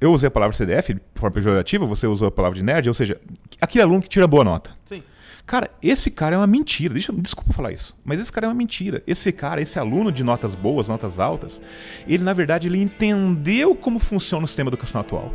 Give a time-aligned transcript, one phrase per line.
[0.00, 2.94] eu usei a palavra CDF de forma pejorativa, você usou a palavra de nerd, ou
[2.94, 3.20] seja,
[3.60, 4.70] aquele aluno que tira boa nota.
[4.84, 5.02] Sim.
[5.46, 6.94] Cara, esse cara é uma mentira.
[6.94, 9.02] Deixa, desculpa falar isso, mas esse cara é uma mentira.
[9.06, 11.60] Esse cara, esse aluno de notas boas, notas altas,
[12.06, 15.34] ele na verdade ele entendeu como funciona o sistema educacional atual.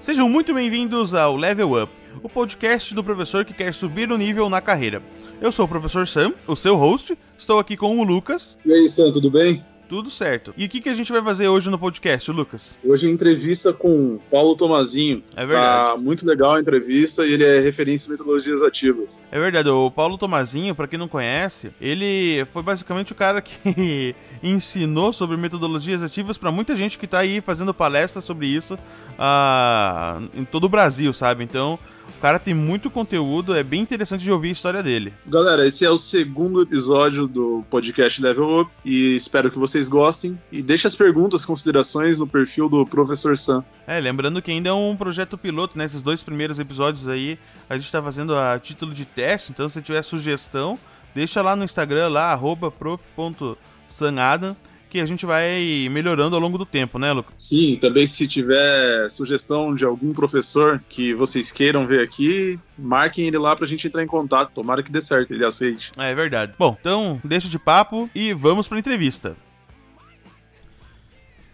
[0.00, 1.92] Sejam muito bem-vindos ao Level Up,
[2.22, 5.02] o podcast do professor que quer subir o nível na carreira.
[5.40, 7.18] Eu sou o professor Sam, o seu host.
[7.36, 8.56] Estou aqui com o Lucas.
[8.64, 9.62] E aí, Sam, tudo bem?
[9.88, 10.52] Tudo certo.
[10.54, 12.78] E o que, que a gente vai fazer hoje no podcast, Lucas?
[12.84, 15.22] Hoje é entrevista com Paulo Tomazinho.
[15.34, 15.92] É verdade.
[15.92, 19.22] Tá muito legal a entrevista e ele é referência em metodologias ativas.
[19.32, 24.14] É verdade, o Paulo Tomazinho, para quem não conhece, ele foi basicamente o cara que
[24.42, 30.28] ensinou sobre metodologias ativas para muita gente que tá aí fazendo palestra sobre isso uh,
[30.34, 31.42] em todo o Brasil, sabe?
[31.44, 31.78] Então,
[32.18, 35.14] o cara tem muito conteúdo, é bem interessante de ouvir a história dele.
[35.24, 40.36] Galera, esse é o segundo episódio do podcast Level Up e espero que vocês gostem.
[40.50, 43.64] E deixe as perguntas, considerações no perfil do Professor Sam.
[43.86, 45.84] É, lembrando que ainda é um projeto piloto, né?
[45.84, 47.38] Esses dois primeiros episódios aí
[47.70, 50.76] a gente tá fazendo a título de teste, então se tiver sugestão,
[51.14, 52.36] deixa lá no Instagram, lá,
[52.80, 54.56] prof.sanadam
[54.88, 57.34] que a gente vai melhorando ao longo do tempo, né, Lucas?
[57.38, 63.38] Sim, também se tiver sugestão de algum professor que vocês queiram ver aqui, marquem ele
[63.38, 64.52] lá pra gente entrar em contato.
[64.52, 65.92] Tomara que dê certo, ele aceite.
[65.96, 66.54] É, é verdade.
[66.58, 69.36] Bom, então deixa de papo e vamos pra entrevista.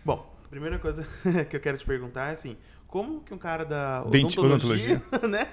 [0.05, 1.07] Bom, a primeira coisa
[1.51, 5.49] que eu quero te perguntar é assim, como que um cara da odontologia, né,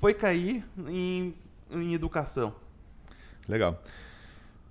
[0.00, 1.34] foi cair em,
[1.70, 2.54] em educação?
[3.48, 3.82] Legal.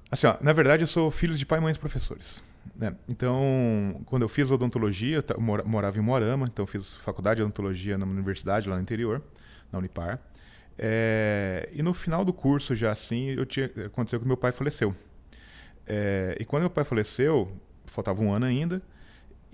[0.10, 2.44] Assim, ó, na verdade eu sou filho de pai e mãe professores.
[2.76, 2.96] Né?
[3.08, 8.06] Então, quando eu fiz odontologia, eu morava em Moarama, então fiz faculdade de odontologia na
[8.06, 9.22] universidade lá no interior,
[9.72, 10.20] na Unipar.
[10.78, 14.94] É, e no final do curso, já assim, eu tinha, aconteceu que meu pai faleceu.
[15.88, 17.50] É, e quando meu pai faleceu,
[17.86, 18.82] faltava um ano ainda,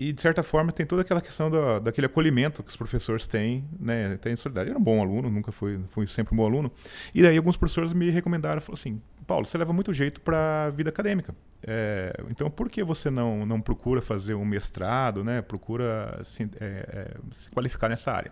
[0.00, 3.64] e de certa forma tem toda aquela questão da, daquele acolhimento que os professores têm,
[3.78, 4.16] né?
[4.16, 4.70] Tem solidariedade.
[4.70, 6.72] Eu era um bom aluno, nunca fui, fui sempre um bom aluno.
[7.14, 9.00] E daí alguns professores me recomendaram, falaram assim,
[9.32, 11.34] Paulo, você leva muito jeito para a vida acadêmica.
[11.66, 15.40] É, então, por que você não, não procura fazer um mestrado, né?
[15.40, 18.30] Procura assim, é, é, se qualificar nessa área?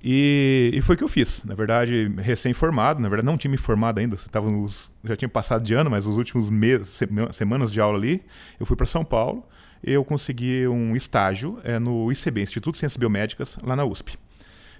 [0.00, 1.42] E, e, foi o que eu fiz.
[1.42, 5.64] Na verdade, recém-formado, na verdade não tinha me formado ainda, tava nos, já tinha passado
[5.64, 7.00] de ano, mas os últimos meses,
[7.32, 8.22] semanas de aula ali,
[8.60, 9.44] eu fui para São Paulo
[9.82, 14.16] e eu consegui um estágio é, no ICB, Instituto de Ciências Biomédicas, lá na USP.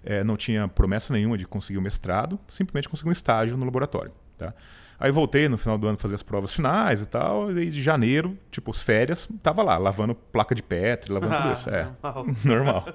[0.05, 3.65] É, não tinha promessa nenhuma de conseguir o um mestrado, simplesmente consegui um estágio no
[3.65, 4.13] laboratório.
[4.39, 4.55] Tá?
[5.01, 7.51] Aí voltei no final do ano fazer as provas finais e tal.
[7.51, 11.71] E de janeiro, tipo, férias, tava lá, lavando placa de Petri, lavando ah, tudo isso.
[11.71, 12.27] É, normal.
[12.45, 12.95] normal.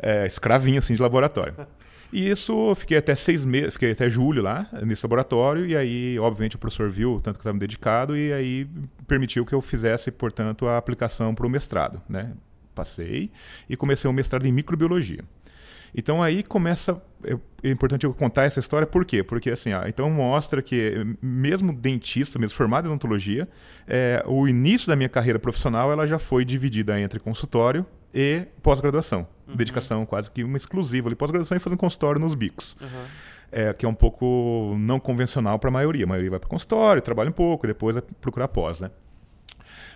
[0.00, 1.54] É, escravinho, assim, de laboratório.
[2.10, 6.54] E isso, fiquei até seis meses, fiquei até julho lá, nesse laboratório, e aí, obviamente,
[6.54, 8.68] o professor viu o tanto que estava me dedicado, e aí
[9.06, 12.32] permitiu que eu fizesse, portanto, a aplicação para o mestrado, né?
[12.72, 13.32] Passei
[13.68, 15.24] e comecei um mestrado em microbiologia.
[15.94, 17.00] Então aí começa.
[17.62, 19.22] É importante eu contar essa história, por quê?
[19.22, 23.48] Porque assim, então mostra que, mesmo dentista, mesmo formado em odontologia,
[23.86, 29.26] é, o início da minha carreira profissional ela já foi dividida entre consultório e pós-graduação.
[29.48, 29.56] Uhum.
[29.56, 32.76] Dedicação quase que uma exclusiva ali, pós-graduação e fazendo consultório nos bicos.
[32.80, 33.04] Uhum.
[33.50, 36.04] É, que é um pouco não convencional para a maioria.
[36.04, 38.90] A maioria vai para consultório, trabalha um pouco, depois vai procurar pós, né?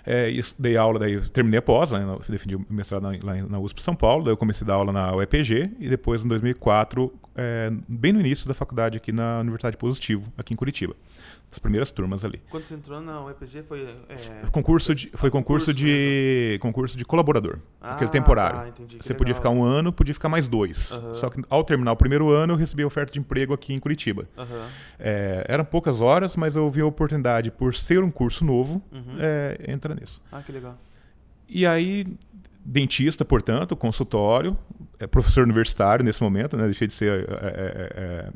[0.06, 3.94] É, dei aula, daí terminei a pós, né, defendi o mestrado lá na USP São
[3.94, 8.12] Paulo, daí eu comecei a dar aula na UEPG e depois em 2004, é, bem
[8.12, 10.94] no início da faculdade aqui na Universidade Positivo, aqui em Curitiba
[11.50, 12.42] das primeiras turmas ali.
[12.50, 14.46] Quando você entrou na UEPG foi é...
[14.50, 18.60] concurso de foi concurso, de concurso de colaborador, ah, aquele temporário.
[18.60, 19.18] Ah, entendi, você legal.
[19.18, 20.92] podia ficar um ano, podia ficar mais dois.
[20.92, 21.14] Uhum.
[21.14, 23.78] Só que ao terminar o primeiro ano eu recebi a oferta de emprego aqui em
[23.78, 24.28] Curitiba.
[24.36, 24.66] Uhum.
[24.98, 29.16] É, eram poucas horas, mas eu vi a oportunidade por ser um curso novo, uhum.
[29.18, 30.22] é, entra nisso.
[30.30, 30.76] Ah, que legal.
[31.48, 32.06] E aí
[32.68, 34.56] dentista, portanto, consultório,
[34.98, 36.64] é professor universitário nesse momento, né?
[36.64, 38.30] Deixei de ser é, é, é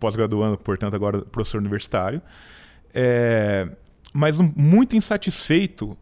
[0.00, 2.20] pós-graduando, portanto, agora professor universitário.
[2.92, 3.68] É,
[4.12, 5.96] mas muito insatisfeito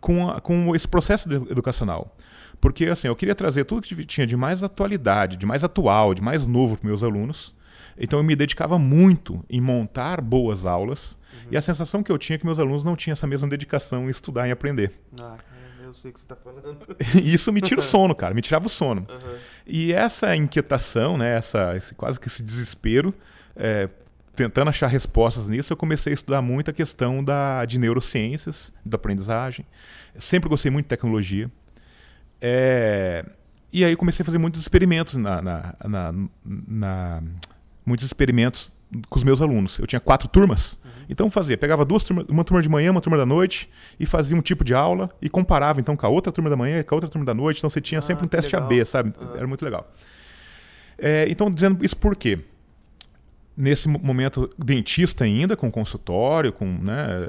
[0.00, 2.16] com, a, com esse processo educacional.
[2.60, 6.22] Porque assim, eu queria trazer tudo que tinha de mais atualidade, de mais atual, de
[6.22, 7.54] mais novo para meus alunos.
[7.96, 11.18] Então eu me dedicava muito em montar boas aulas.
[11.32, 11.48] Uhum.
[11.52, 14.06] E a sensação que eu tinha é que meus alunos não tinham essa mesma dedicação
[14.06, 14.92] em estudar e aprender.
[15.20, 15.36] Ah,
[15.88, 16.78] eu sei o que você está falando.
[17.22, 19.06] Isso me tira o sono, cara, me tirava o sono.
[19.08, 19.38] Uhum.
[19.66, 23.14] E essa inquietação, né, essa, esse, quase que esse desespero,
[23.56, 23.88] é,
[24.36, 28.96] tentando achar respostas nisso, eu comecei a estudar muito a questão da, de neurociências, da
[28.96, 29.66] aprendizagem.
[30.14, 31.50] Eu sempre gostei muito de tecnologia.
[32.40, 33.24] É,
[33.72, 36.14] e aí comecei a fazer muitos experimentos na, na, na,
[36.44, 37.22] na
[37.84, 38.72] muitos experimentos
[39.08, 39.78] com os meus alunos.
[39.78, 40.90] Eu tinha quatro turmas, uhum.
[41.08, 43.68] então fazia, pegava duas turmas, uma turma de manhã, uma turma da noite,
[43.98, 46.80] e fazia um tipo de aula e comparava então com a outra turma da manhã
[46.80, 47.58] e com a outra turma da noite.
[47.58, 48.66] Então você tinha ah, sempre um teste legal.
[48.66, 49.12] AB, sabe?
[49.34, 49.90] Era muito legal.
[50.98, 52.40] É, então, dizendo isso por quê?
[53.58, 57.28] Nesse momento dentista ainda, com consultório, com, né,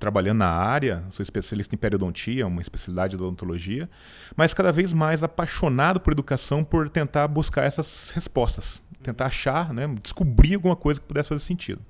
[0.00, 3.88] trabalhando na área, sou especialista em periodontia, uma especialidade da odontologia,
[4.34, 9.86] mas cada vez mais apaixonado por educação, por tentar buscar essas respostas, tentar achar, né,
[10.02, 11.80] descobrir alguma coisa que pudesse fazer sentido.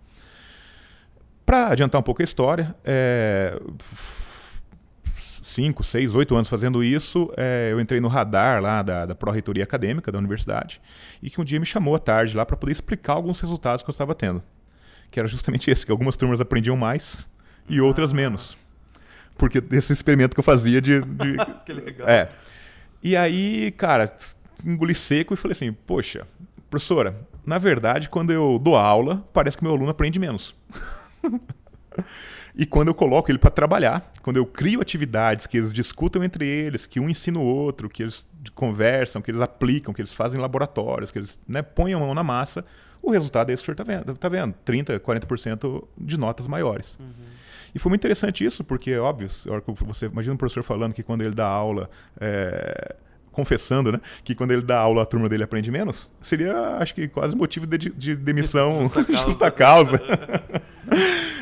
[1.47, 3.59] Para adiantar um pouco a história, é,
[5.45, 9.63] 5, 6, 8 anos fazendo isso, é, eu entrei no radar lá da, da Pró-Reitoria
[9.63, 10.81] Acadêmica da universidade
[11.23, 13.91] e que um dia me chamou à tarde lá para poder explicar alguns resultados que
[13.91, 14.43] eu estava tendo.
[15.11, 17.29] Que era justamente esse, que algumas turmas aprendiam mais
[17.69, 18.15] e outras ah.
[18.15, 18.57] menos.
[19.37, 21.03] Porque desse experimento que eu fazia de...
[21.03, 21.37] de...
[21.67, 22.09] que legal.
[22.09, 22.31] É.
[23.03, 24.17] E aí, cara,
[24.65, 26.27] engoli seco e falei assim, poxa,
[26.71, 30.55] professora, na verdade, quando eu dou aula, parece que meu aluno aprende menos.
[32.57, 36.47] E quando eu coloco ele para trabalhar, quando eu crio atividades que eles discutam entre
[36.47, 40.39] eles, que um ensina o outro, que eles conversam, que eles aplicam, que eles fazem
[40.39, 42.65] em laboratórios, que eles né, põem a mão na massa,
[43.03, 44.55] o resultado é isso que o senhor está vendo, tá vendo?
[44.65, 46.97] 30%, 40% de notas maiores.
[47.01, 47.07] Uhum.
[47.75, 49.29] E foi muito interessante isso, porque, óbvio,
[49.85, 51.91] você imagina um professor falando que quando ele dá aula.
[52.21, 52.97] É,
[53.33, 57.09] confessando, né, que quando ele dá aula a turma dele aprende menos, seria, acho que,
[57.09, 59.27] quase motivo de, de demissão justa causa.
[59.27, 60.01] Justa causa.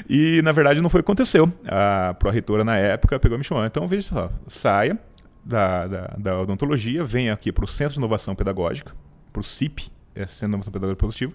[0.09, 1.53] e, na verdade, não foi o que aconteceu.
[1.67, 3.65] A pró-reitora, na época, pegou e me chamou.
[3.65, 4.99] Então, veja só, saia
[5.44, 8.94] da, da, da odontologia, venha aqui para o Centro de Inovação Pedagógica,
[9.33, 11.35] para o CIP, é Centro de Inovação Pedagógica Positivo,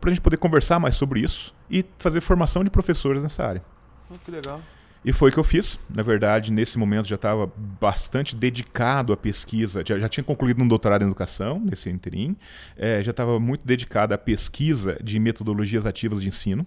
[0.00, 3.62] para a gente poder conversar mais sobre isso e fazer formação de professores nessa área.
[4.10, 4.60] Oh, que legal.
[5.04, 5.78] E foi o que eu fiz.
[5.88, 7.50] Na verdade, nesse momento já estava
[7.80, 9.82] bastante dedicado à pesquisa.
[9.86, 12.36] Já, já, tinha concluído um doutorado em educação, nesse interim.
[12.76, 16.66] É, já estava muito dedicado à pesquisa de metodologias ativas de ensino.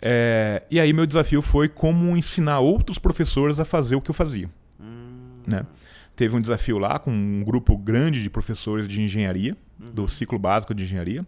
[0.00, 4.14] É, e aí meu desafio foi como ensinar outros professores a fazer o que eu
[4.14, 4.48] fazia.
[4.80, 5.40] Hum.
[5.46, 5.66] Né?
[6.14, 9.86] Teve um desafio lá com um grupo grande de professores de engenharia, uhum.
[9.86, 11.24] do ciclo básico de engenharia.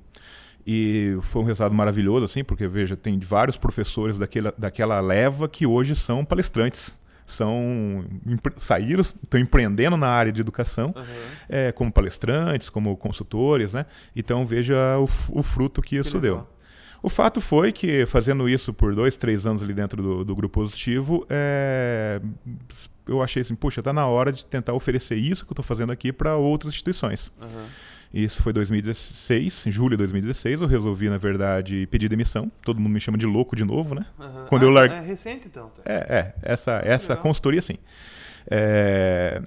[0.66, 5.66] E foi um resultado maravilhoso, assim, porque, veja, tem vários professores daquela, daquela leva que
[5.66, 6.98] hoje são palestrantes.
[7.24, 8.04] São,
[8.56, 11.04] saíram, estão empreendendo na área de educação, uhum.
[11.48, 13.86] é, como palestrantes, como consultores, né?
[14.16, 15.04] Então, veja o,
[15.38, 16.44] o fruto que isso deu.
[17.02, 20.60] O fato foi que, fazendo isso por dois, três anos ali dentro do, do grupo
[20.60, 22.20] positivo, é,
[23.06, 25.90] eu achei assim, puxa, está na hora de tentar oferecer isso que eu estou fazendo
[25.90, 27.32] aqui para outras instituições.
[27.40, 27.66] Uhum.
[28.12, 30.60] Isso foi 2016, em julho de 2016.
[30.60, 32.50] Eu resolvi, na verdade, pedir demissão.
[32.62, 34.04] Todo mundo me chama de louco de novo, né?
[34.18, 34.46] Uhum.
[34.48, 34.98] Quando ah, eu larguei.
[34.98, 35.70] É recente, então.
[35.70, 35.82] Tá.
[35.84, 36.34] É, é.
[36.42, 37.78] Essa, essa consultoria, sim.
[38.50, 39.40] É...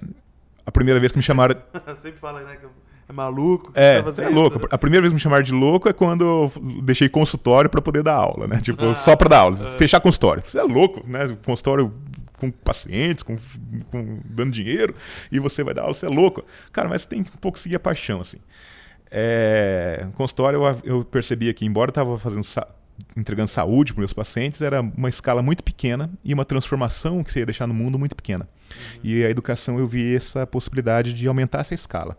[0.64, 1.60] A primeira vez que me chamaram.
[2.00, 2.56] Sempre fala, né?
[2.56, 2.66] Que
[3.08, 3.70] é maluco.
[3.74, 4.66] É, tá é louco.
[4.70, 6.52] A primeira vez que me chamaram de louco é quando eu
[6.82, 8.60] deixei consultório para poder dar aula, né?
[8.60, 9.72] Tipo, ah, só para dar aula, é.
[9.72, 10.42] fechar consultório.
[10.42, 11.36] Você é louco, né?
[11.44, 11.92] Consultório
[12.38, 13.36] com pacientes, com,
[13.90, 14.94] com, dando dinheiro,
[15.30, 16.44] e você vai dar aula, você é louco.
[16.72, 18.38] Cara, mas tem um pouco seguir a paixão, assim.
[19.10, 22.44] É, consultório, eu, eu percebia que, embora eu estava fazendo
[23.16, 27.40] entregando saúde para meus pacientes, era uma escala muito pequena e uma transformação que você
[27.40, 28.48] ia deixar no mundo muito pequena.
[28.70, 29.00] Uhum.
[29.02, 32.16] E a educação eu vi essa possibilidade de aumentar essa escala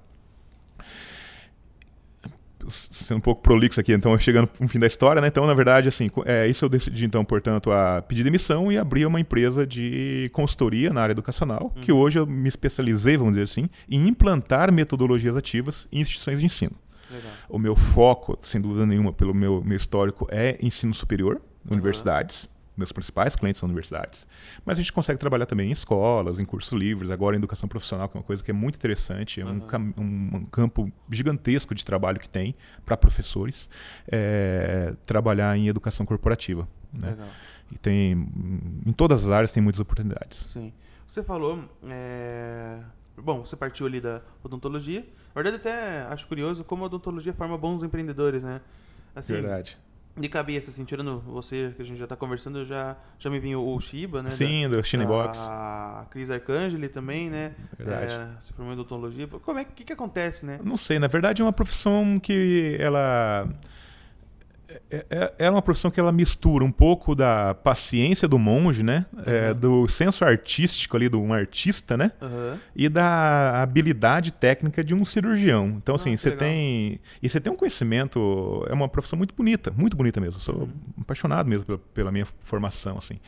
[2.70, 5.28] sendo um pouco prolixo aqui, então chegando no fim da história, né?
[5.28, 9.06] Então, na verdade, assim, é, isso eu decidi, então, portanto, a pedir demissão e abrir
[9.06, 11.82] uma empresa de consultoria na área educacional, uhum.
[11.82, 16.46] que hoje eu me especializei, vamos dizer assim, em implantar metodologias ativas em instituições de
[16.46, 16.76] ensino.
[17.12, 17.32] Legal.
[17.48, 21.74] O meu foco, sem dúvida nenhuma, pelo meu, meu histórico, é ensino superior, uhum.
[21.74, 24.28] universidades meus principais clientes são universidades.
[24.66, 28.10] Mas a gente consegue trabalhar também em escolas, em cursos livres, agora em educação profissional,
[28.10, 29.94] que é uma coisa que é muito interessante, é um, uhum.
[29.98, 32.54] um, um campo gigantesco de trabalho que tem
[32.86, 33.70] para professores
[34.08, 36.68] é, trabalhar em educação corporativa.
[36.94, 37.18] Né?
[37.72, 38.12] E tem,
[38.86, 40.46] em todas as áreas tem muitas oportunidades.
[40.50, 40.74] Sim.
[41.08, 42.80] Você falou, é...
[43.18, 45.02] bom, você partiu ali da odontologia.
[45.36, 48.62] Na verdade, até acho curioso como a odontologia forma bons empreendedores, né?
[49.16, 49.78] Assim, Verdade
[50.18, 53.60] de cabeça, assim, tirando você, que a gente já está conversando, já, já me vinha
[53.60, 54.32] o Shiba, né?
[54.32, 55.48] Sim, da, do Shinebox.
[55.50, 57.54] A Cris Arcangeli também, né?
[57.78, 58.14] Verdade.
[58.14, 59.28] É, se formou em odontologia.
[59.28, 60.60] Como é que, que acontece, né?
[60.64, 63.48] Não sei, na verdade é uma profissão que ela
[64.90, 69.06] é, é, é, uma profissão que ela mistura um pouco da paciência do monge, né?
[69.14, 69.24] Uhum.
[69.26, 72.12] É, do senso artístico ali de um artista, né?
[72.22, 72.58] Uhum.
[72.76, 75.68] E da habilidade técnica de um cirurgião.
[75.78, 77.00] Então, assim, ah, você tem.
[77.22, 78.66] E você tem um conhecimento.
[78.70, 80.42] É uma profissão muito bonita, muito bonita mesmo.
[80.42, 80.70] Sou uhum.
[81.02, 83.20] apaixonado mesmo pela, pela, minha formação, assim.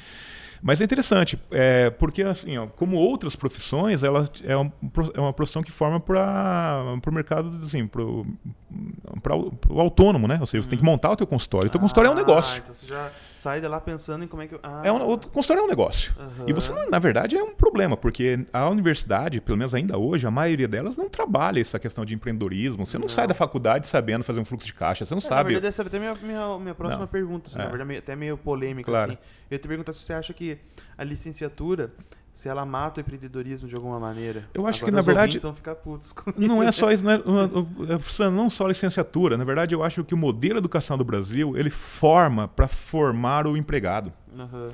[0.62, 4.72] Mas é interessante, é, porque assim, ó, como outras profissões, ela é, um,
[5.14, 10.38] é uma profissão que forma para o mercado, assim, para o autônomo, né?
[10.42, 11.68] Ou seja, você tem que montar o teu consultório.
[11.68, 12.58] O teu consultório é um Ah, negócio.
[12.58, 14.60] Então você já sai de lá pensando em como é que.
[14.64, 16.14] Ah, É um, o consultório é um negócio.
[16.48, 20.32] E você, na verdade, é um problema, porque a universidade, pelo menos ainda hoje, a
[20.32, 22.86] maioria delas não trabalha essa questão de empreendedorismo.
[22.86, 23.10] Você não, Não.
[23.10, 25.54] sai da faculdade sabendo fazer um fluxo de caixa, você não É, Na sabe.
[25.54, 27.08] verdade, essa era até minha, minha, minha próxima Não.
[27.08, 27.48] pergunta.
[27.48, 27.64] assim, É.
[27.64, 28.90] Na verdade, meio- até meio polêmica.
[28.92, 29.12] Claro.
[29.14, 29.22] Assim.
[29.50, 30.58] Eu ia te perguntar se você acha que
[30.98, 31.92] a licenciatura,
[32.38, 34.48] se ela mata o empreendedorismo de alguma maneira.
[34.54, 36.40] Eu acho Agora que, na verdade, vão ficar putos comigo.
[36.48, 39.36] Não é só isso, não é, não só a licenciatura.
[39.36, 43.58] Na verdade, eu acho que o modelo educacional do Brasil, ele forma para formar o
[43.58, 44.14] empregado.
[44.38, 44.70] Aham.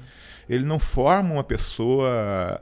[0.50, 2.62] Ele não forma uma pessoa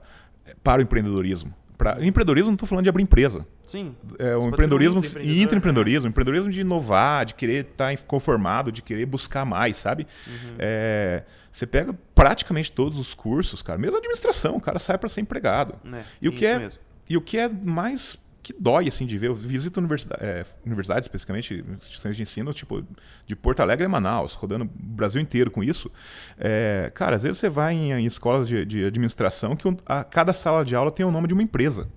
[0.63, 1.51] para o empreendedorismo.
[1.79, 3.47] Pra, empreendedorismo, não estou falando de abrir empresa.
[3.65, 3.95] Sim.
[4.19, 6.07] É, o empreendedorismo e empreendedor, intraempreendedorismo.
[6.09, 10.05] Empreendedorismo de inovar, de querer estar conformado, de querer buscar mais, sabe?
[10.27, 10.55] Uhum.
[10.59, 13.77] É, você pega praticamente todos os cursos, cara.
[13.77, 15.75] Mesmo a administração, o cara sai para ser empregado.
[15.83, 16.05] né?
[16.21, 16.79] E o que é- mesmo.
[17.09, 21.03] E o que é mais que dói, assim, de ver, eu visito universidade, é, universidades,
[21.05, 22.83] especificamente, instituições de ensino, tipo,
[23.27, 25.91] de Porto Alegre a Manaus, rodando o Brasil inteiro com isso.
[26.39, 30.03] É, cara, às vezes você vai em, em escolas de, de administração que um- a,
[30.03, 31.87] cada sala de aula tem o nome de uma empresa.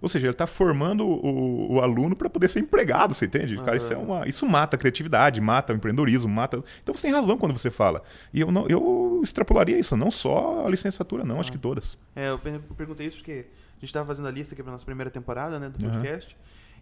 [0.00, 3.56] Ou seja, ele está formando o, o aluno para poder ser empregado, você entende?
[3.56, 6.62] Cara, isso, é uma, isso mata a criatividade, mata o empreendedorismo, mata.
[6.82, 8.02] Então você tem razão quando você fala.
[8.32, 11.96] E eu, não, eu extrapolaria isso, não só a licenciatura, não, acho que todas.
[12.14, 14.72] É, eu per- eu perguntei isso porque a gente estava fazendo a lista aqui para
[14.72, 16.36] nossa primeira temporada né, do podcast.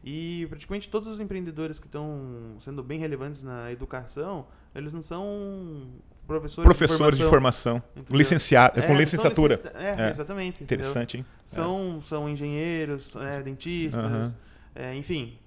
[0.07, 5.87] E praticamente todos os empreendedores que estão sendo bem relevantes na educação, eles não são
[6.27, 8.17] professores, Professores de formação, entendeu?
[8.19, 9.55] licenciado, É, com eles licenciatura.
[9.57, 10.11] licenci- É, É.
[10.11, 10.63] exatamente.
[10.65, 10.85] entendeu?
[10.87, 11.27] Interessante, hein?
[11.47, 14.35] São, são engenheiros, é, dentistas,
[14.75, 15.39] é, enfim.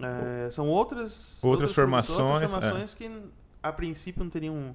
[0.00, 2.22] é, são outras, Outras formações, é.
[2.22, 3.10] outras formações que
[3.62, 4.74] a princípio não teriam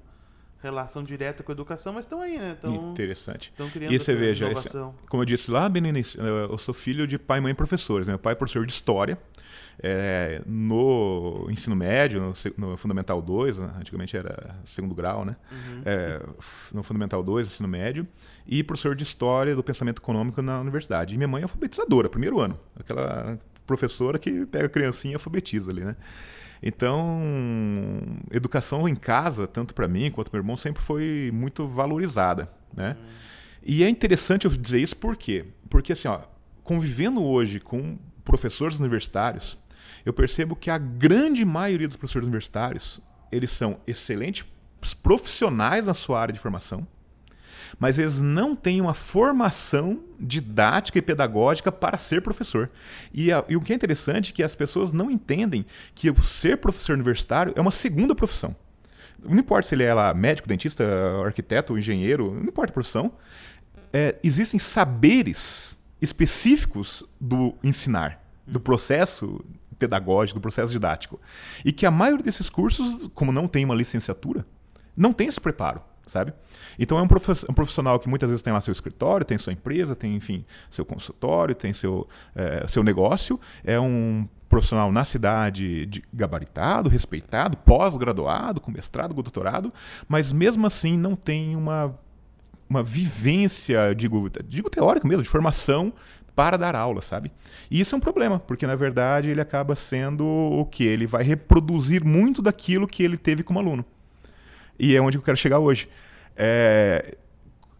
[0.66, 2.52] relação direta com a educação, mas estão aí, né?
[2.52, 3.52] Estão Interessante.
[3.72, 4.68] criando E você veja, esse-.
[5.08, 7.54] Como eu disse lá bem no início, eh, eu sou filho de pai e mãe
[7.54, 8.06] professores.
[8.06, 8.12] Né?
[8.12, 9.18] Meu pai é professor de história
[9.82, 12.20] eh, no ensino médio,
[12.58, 13.70] no, no Fundamental 2, né?
[13.78, 15.36] antigamente era segundo grau, né?
[15.50, 15.82] Uhum.
[16.38, 18.06] F- no Fundamental 2, ensino médio,
[18.46, 21.14] e professor de história do pensamento econômico na universidade.
[21.14, 22.58] E minha mãe é alfabetizadora, primeiro ano.
[22.78, 25.96] Aquela professora que pega a criancinha e alfabetiza ali, né?
[26.62, 32.50] Então, educação em casa, tanto para mim quanto para meu irmão, sempre foi muito valorizada,
[32.74, 32.96] né?
[33.62, 35.44] E é interessante eu dizer isso por quê?
[35.68, 36.20] Porque assim, ó,
[36.62, 39.58] convivendo hoje com professores universitários,
[40.04, 44.44] eu percebo que a grande maioria dos professores universitários, eles são excelentes
[45.02, 46.86] profissionais na sua área de formação,
[47.78, 52.70] mas eles não têm uma formação didática e pedagógica para ser professor.
[53.12, 56.22] E, a- e o que é interessante é que as pessoas não entendem que o
[56.22, 58.54] ser professor universitário é uma segunda profissão.
[59.22, 60.84] Não importa se ele é lá médico, dentista,
[61.24, 63.12] arquiteto, engenheiro, não importa a profissão.
[63.92, 69.44] É, existem saberes específicos do ensinar, do processo
[69.78, 71.20] pedagógico, do processo didático.
[71.64, 74.46] E que a maioria desses cursos, como não tem uma licenciatura,
[74.96, 76.32] não tem esse preparo, sabe?
[76.78, 77.08] Então é um
[77.54, 81.54] profissional que muitas vezes tem lá seu escritório, tem sua empresa, tem, enfim, seu consultório,
[81.54, 88.70] tem seu, eh, seu negócio, é um profissional na cidade de gabaritado, respeitado, pós-graduado, com
[88.70, 89.72] mestrado, com doutorado,
[90.08, 91.98] mas mesmo assim não tem uma,
[92.70, 95.92] uma vivência, digo, digo teórica mesmo, de formação
[96.36, 97.32] para dar aula, sabe?
[97.70, 100.84] E isso é um problema, porque na verdade ele acaba sendo o que?
[100.84, 103.84] Ele vai reproduzir muito daquilo que ele teve como aluno.
[104.78, 105.88] E é onde eu quero chegar hoje.
[106.36, 107.16] É,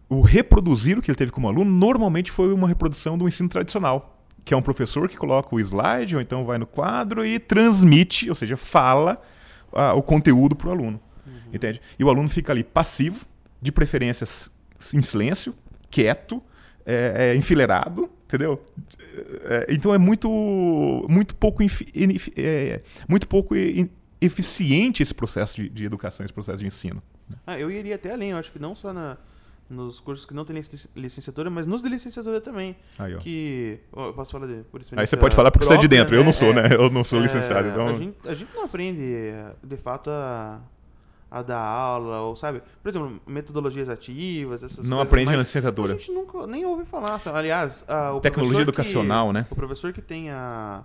[0.09, 4.17] o reproduzir o que ele teve como aluno normalmente foi uma reprodução do ensino tradicional,
[4.43, 8.29] que é um professor que coloca o slide ou então vai no quadro e transmite,
[8.29, 9.21] ou seja, fala
[9.73, 10.99] ah, o conteúdo para o aluno.
[11.53, 11.81] Entende?
[11.97, 13.25] E o aluno fica ali passivo,
[13.61, 14.25] de preferência
[14.93, 15.53] em silêncio,
[15.89, 16.41] quieto,
[16.85, 18.61] é, é, enfileirado, entendeu?
[19.45, 20.29] É, então é muito,
[21.09, 21.87] muito pouco, infi-
[22.35, 23.55] é, muito pouco
[24.19, 27.01] eficiente esse processo de, de educação, esse processo de ensino.
[27.45, 29.17] Ah, eu iria até além, eu acho que não só na,
[29.69, 32.75] nos cursos que não tem lic- licenciatura, mas nos de licenciatura também.
[32.97, 33.19] Aí, ó.
[33.19, 33.79] Que.
[33.95, 36.15] eu posso falar de, por Aí você pode falar porque você é de própria, dentro.
[36.15, 36.69] Eu não sou, É, né?
[36.75, 37.67] Eu não sou é, licenciado.
[37.67, 37.87] Então...
[37.87, 39.01] a, gente, a gente não aprende,
[39.61, 40.61] de fato, a,
[41.29, 42.61] a dar aula, ou sabe?
[42.81, 45.93] Por exemplo, metodologias ativas, essas Não aprende na licenciatura.
[45.95, 47.19] A gente nunca nem ouve falar.
[47.19, 47.37] sabe?
[47.37, 49.45] Aliás, a, o Tecnologia professor que- educacional, né?
[49.51, 50.81] O professor que tem a,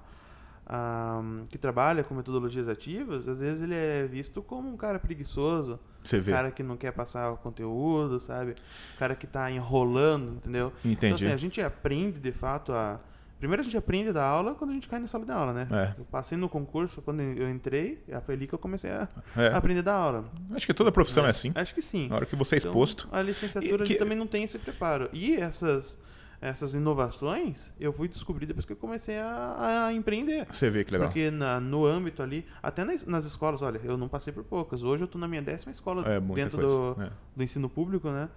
[0.67, 5.79] a- que trabalha com metodologias ativas, às vezes ele é visto como um cara preguiçoso,
[6.05, 6.33] Você vê.
[6.33, 8.55] cara que não quer passar o conteúdo, sabe?
[8.99, 10.73] Cara que tá enrolando, entendeu?
[10.85, 11.25] Então, Entendi.
[11.27, 13.01] assim, a gente aprende, de fato, a
[13.39, 15.67] Primeiro a gente aprende da aula quando a gente cai na sala de aula, né?
[15.73, 16.01] É.
[16.01, 19.49] Eu passei no concurso, quando eu entrei, foi ali que eu comecei a É.
[19.49, 20.27] aprender da aula.
[20.55, 21.51] Acho que toda profissão é, assim.
[21.53, 22.07] Acho que sim.
[22.09, 23.09] Na hora que você é Então, exposto.
[23.11, 25.11] a licenciatura E a gente que- também não tem esse preparo.
[25.13, 26.01] E essas,
[26.43, 30.45] essas inovações eu fui descobrir depois que eu comecei a, a empreender.
[30.51, 31.09] Você vê que legal.
[31.09, 34.83] Porque na- no âmbito ali, até nas, nas escolas, olha, eu não passei por poucas.
[34.83, 36.95] Hoje eu tô na minha décima escola É dentro coisa.
[36.95, 37.11] do, é.
[37.37, 38.29] do ensino público, né?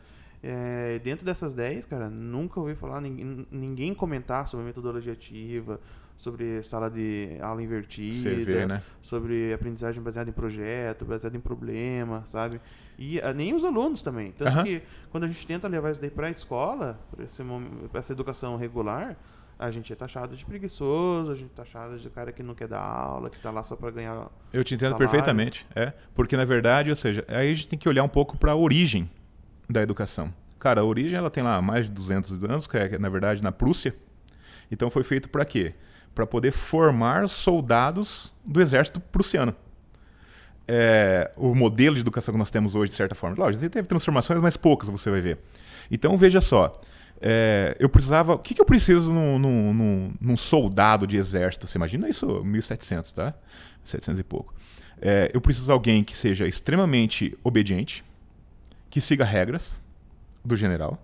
[0.43, 5.79] É, dentro dessas 10, cara, nunca ouvi falar ninguém, ninguém comentar sobre metodologia ativa,
[6.17, 8.83] sobre sala de aula invertida, né?
[9.01, 12.61] sobre aprendizagem baseada em projeto, baseada em problema, sabe?
[12.97, 14.31] E ah, nem os alunos também.
[14.31, 14.81] Tanto que
[15.11, 16.99] quando a gente tenta levar isso daí para a escola,
[17.91, 19.17] para essa educação regular,
[19.57, 22.67] a gente é taxado de preguiçoso, a gente é taxado de cara que não quer
[22.67, 24.27] dar aula, que tá lá só para ganhar.
[24.51, 25.09] Eu te entendo Salário.
[25.09, 25.65] perfeitamente.
[25.75, 28.51] É, porque na verdade, ou seja, aí a gente tem que olhar um pouco para
[28.51, 29.09] a origem
[29.69, 30.33] da educação.
[30.59, 33.51] Cara, a origem ela tem lá mais de 200 anos, que é na verdade na
[33.51, 33.95] Prússia.
[34.71, 35.73] Então foi feito para quê?
[36.15, 39.53] Para poder formar soldados do exército prussiano.
[40.67, 44.39] É, o modelo de educação que nós temos hoje, de certa forma, lógico, teve transformações,
[44.41, 45.37] mas poucas você vai ver.
[45.91, 46.71] Então veja só,
[47.21, 51.67] é, eu precisava, o que, que eu preciso num, num- num- soldado de exército?
[51.67, 53.33] Você imagina isso, 1700, tá?
[53.83, 54.55] 700 e pouco.
[54.99, 58.03] É, eu preciso de alguém que seja extremamente obediente,
[58.89, 59.79] que siga regras
[60.43, 60.99] do general,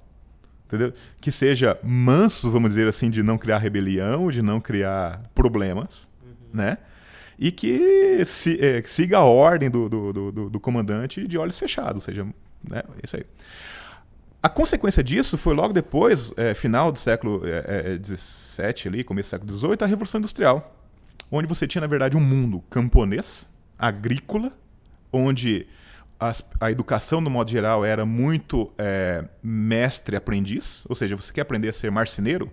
[0.76, 0.94] entendeu?
[1.20, 6.08] Que seja manso, vamos dizer assim, de não criar rebelião, de não criar problemas,
[6.54, 6.78] né?
[7.40, 11.58] E que se- é, que siga a ordem do, do, do- do- comandante de olhos
[11.58, 12.24] fechados, ou seja,
[12.68, 12.84] né?
[13.04, 13.24] Isso aí.
[14.44, 17.42] A consequência disso foi logo depois, é, final do século
[18.04, 20.76] XVII, ali, começo do século XVIII, a Revolução Industrial,
[21.32, 23.48] onde você tinha, na verdade, um mundo camponês,
[23.78, 24.52] agrícola,
[25.14, 25.68] onde
[26.22, 31.70] as- a educação, no modo geral, era muito é, mestre-aprendiz, ou seja, você quer aprender
[31.70, 32.52] a ser marceneiro,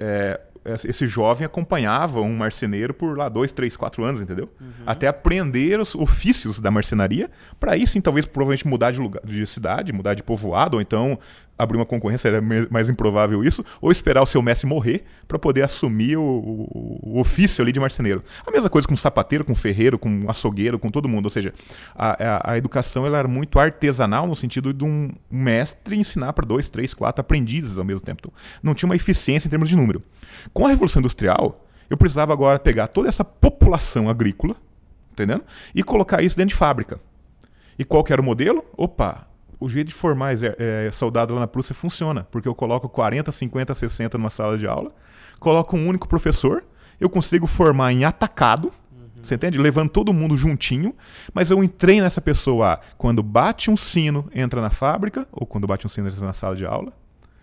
[0.00, 0.40] é,
[0.82, 4.50] esse jovem acompanhava um marceneiro por lá dois, três, quatro anos, entendeu?
[4.86, 7.30] Até aprender os ofícios da marcenaria,
[7.60, 11.18] para aí sim, talvez, provavelmente mudar de lugar, de cidade, mudar de povoado, ou então
[11.56, 15.62] abrir uma concorrência, era mais improvável isso, ou esperar o seu mestre morrer para poder
[15.62, 18.20] assumir o, o- o ofício ali de marceneiro.
[18.46, 21.26] A mesma coisa com sapateiro, com ferreiro, com açougueiro, com todo mundo.
[21.26, 21.54] Ou seja,
[21.94, 26.44] a, a- a educação ela era muito artesanal no sentido de um mestre ensinar para
[26.46, 28.20] dois, três, quatro aprendizes ao mesmo tempo.
[28.20, 28.32] Então,
[28.62, 30.00] não tinha uma eficiência em termos de número.
[30.52, 31.54] Com a Revolução Industrial,
[31.88, 34.56] eu precisava agora pegar toda essa população agrícola,
[35.12, 35.44] entendendo?
[35.74, 36.98] E colocar isso dentro de fábrica.
[37.78, 38.64] E qual que era o modelo?
[38.76, 39.28] Opa,
[39.64, 43.74] o jeito de formar eh, soldado lá na Prússia funciona, porque eu coloco 40, 50,
[43.74, 44.90] 60 numa sala de aula,
[45.40, 46.62] coloco um único professor,
[47.00, 48.70] eu consigo formar em atacado,
[49.22, 49.56] você entende?
[49.58, 50.94] Levando todo mundo juntinho,
[51.32, 55.86] mas eu entrei nessa pessoa quando bate um sino, entra na fábrica, ou quando bate
[55.86, 56.92] um sino, entra na sala de aula.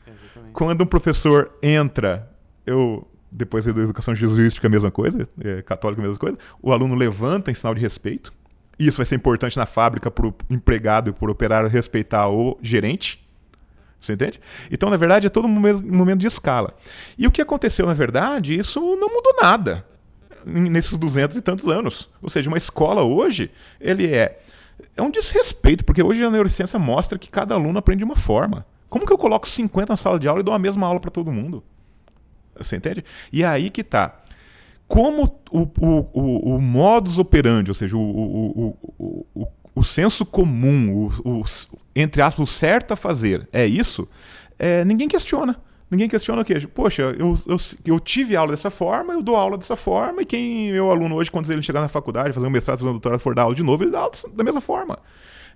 [0.06, 0.54] Exatamente.
[0.54, 2.30] Quando um professor entra,
[2.68, 6.94] eu depois da educação jesuística a mesma coisa, é, católica a mesma coisa, o aluno
[6.94, 8.32] levanta em sinal de respeito.
[8.88, 12.58] Isso vai ser importante na fábrica para o empregado e para o operário respeitar o
[12.62, 13.24] gerente.
[14.00, 14.42] Você entende?
[14.72, 16.74] Então, na verdade, é todo um momento de escala.
[17.18, 19.86] E o que aconteceu, na verdade, isso não mudou nada
[20.44, 22.10] nesses duzentos e tantos anos.
[22.22, 24.40] Ou seja, uma escola hoje, ele é
[24.96, 28.66] é um desrespeito, porque hoje a neurociência mostra que cada aluno aprende de uma forma.
[28.90, 31.12] Como que eu coloco 50 na sala de aula e dou a mesma aula para
[31.12, 31.64] todo mundo?
[32.58, 33.06] Você entende?
[33.32, 34.21] E é aí que tá.
[34.92, 40.26] Como o, o, o, o modus operandi, ou seja, o, o, o, o, o, senso
[40.26, 41.44] comum, o, o,
[41.96, 44.06] entre aspas, o certo a fazer é isso,
[44.60, 45.56] é, ninguém questiona.
[45.90, 46.60] Ninguém questiona o quê?
[46.68, 50.74] Poxa, eu, eu, eu tive aula dessa forma, eu dou aula dessa forma, e quem
[50.74, 53.34] meu aluno hoje, quando ele chegar na faculdade, fazer um mestrado, fazer um doutorado, for
[53.34, 55.00] dar aula de novo, ele dá aula da mesma forma.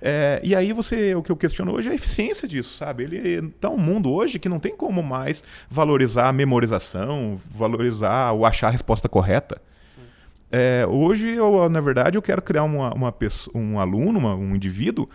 [0.01, 3.03] É, e aí você, o que eu questiono hoje é a eficiência disso, sabe?
[3.03, 8.45] Ele tá um mundo hoje que não tem como mais valorizar a memorização, valorizar o
[8.45, 9.59] achar a resposta correta.
[10.51, 14.55] É, hoje, eu, na verdade, eu quero criar uma, uma pessoa, um aluno, uma, um
[14.55, 15.07] indivíduo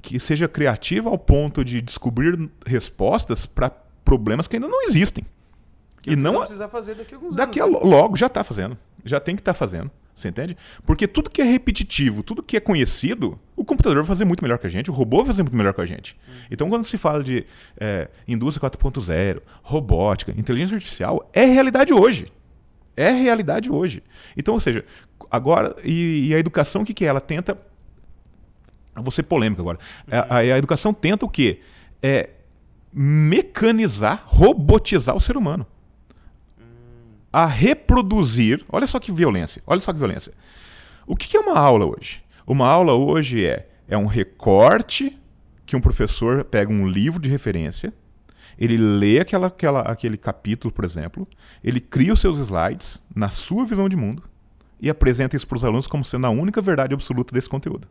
[0.00, 3.70] que seja criativo ao ponto de descobrir respostas para
[4.04, 5.24] problemas que ainda não existem.
[6.02, 7.76] Que e eu não vou precisar fazer daqui a alguns daqui a anos.
[7.76, 7.80] né?
[7.84, 9.90] lo- logo já está fazendo, já tem que estar fazendo.
[10.22, 10.56] Você entende?
[10.86, 14.58] Porque tudo que é repetitivo, tudo que é conhecido, o computador vai fazer muito melhor
[14.58, 16.16] que a gente, o robô vai fazer muito melhor que a gente.
[16.50, 17.44] Então, quando se fala de
[17.76, 22.26] é, indústria 4.0, robótica, inteligência artificial, é realidade hoje.
[22.96, 24.02] É realidade hoje.
[24.36, 24.84] Então, ou seja,
[25.30, 27.08] agora, e, e a educação, o que, que é?
[27.08, 27.58] Ela tenta.
[28.94, 29.78] Eu vou ser polêmico agora.
[30.10, 31.60] A, a- a educação tenta o quê?
[32.02, 32.30] É
[32.92, 35.66] mecanizar, robotizar o ser humano
[37.32, 38.64] a reproduzir.
[38.68, 39.62] Olha só que violência.
[39.66, 40.32] Olha só que violência.
[41.06, 42.22] O que é uma aula hoje?
[42.46, 45.18] Uma aula hoje é, é um recorte
[45.64, 47.92] que um professor pega um livro de referência
[48.58, 51.26] Ele lê aquela, aquela, aquele capítulo, por exemplo,
[51.64, 54.22] ele cria os seus slides na sua visão de mundo
[54.80, 57.88] e apresenta isso para os alunos como sendo a única verdade absoluta desse conteúdo.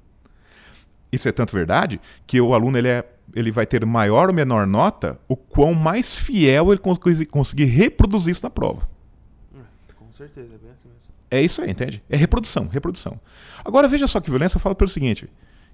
[1.12, 4.68] Isso é tanto verdade que o aluno ele, é, ele vai ter maior ou menor
[4.68, 6.82] nota o quão mais fiel ele
[7.30, 8.88] conseguir reproduzir isso na prova.
[10.24, 11.14] É, certeza, é bem assim mesmo.
[11.30, 12.04] É isso aí, entende?
[12.10, 13.20] É reprodução, reprodução.
[13.64, 15.28] Agora veja só que violência, eu falo pelo seguinte: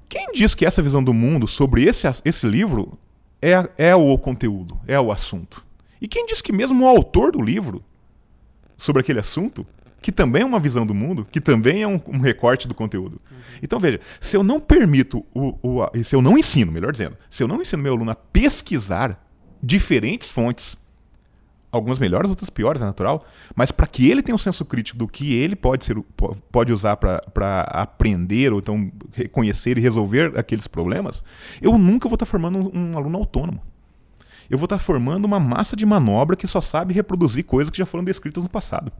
[0.07, 2.97] quem diz que essa visão do mundo sobre esse, esse livro
[3.41, 5.63] é, é o conteúdo, é o assunto?
[6.01, 7.83] E quem diz que mesmo o autor do livro
[8.77, 9.65] sobre aquele assunto
[10.01, 13.19] que também é uma visão do mundo, que também é um, um recorte do conteúdo.
[13.29, 13.37] Uhum.
[13.61, 17.41] Então, veja, se eu não permito, o, o, se eu não ensino, melhor dizendo, se
[17.41, 19.21] eu não ensino meu aluno a pesquisar
[19.61, 20.77] diferentes fontes,
[21.71, 23.25] algumas melhores, outras piores, é natural,
[23.55, 25.97] mas para que ele tenha um senso crítico do que ele pode, ser,
[26.51, 31.23] pode usar para aprender ou então reconhecer e resolver aqueles problemas,
[31.61, 33.61] eu nunca vou estar tá formando um, um aluno autônomo
[34.49, 37.77] eu vou estar tá formando uma massa de manobra que só sabe reproduzir coisas que
[37.77, 38.91] já foram descritas no passado.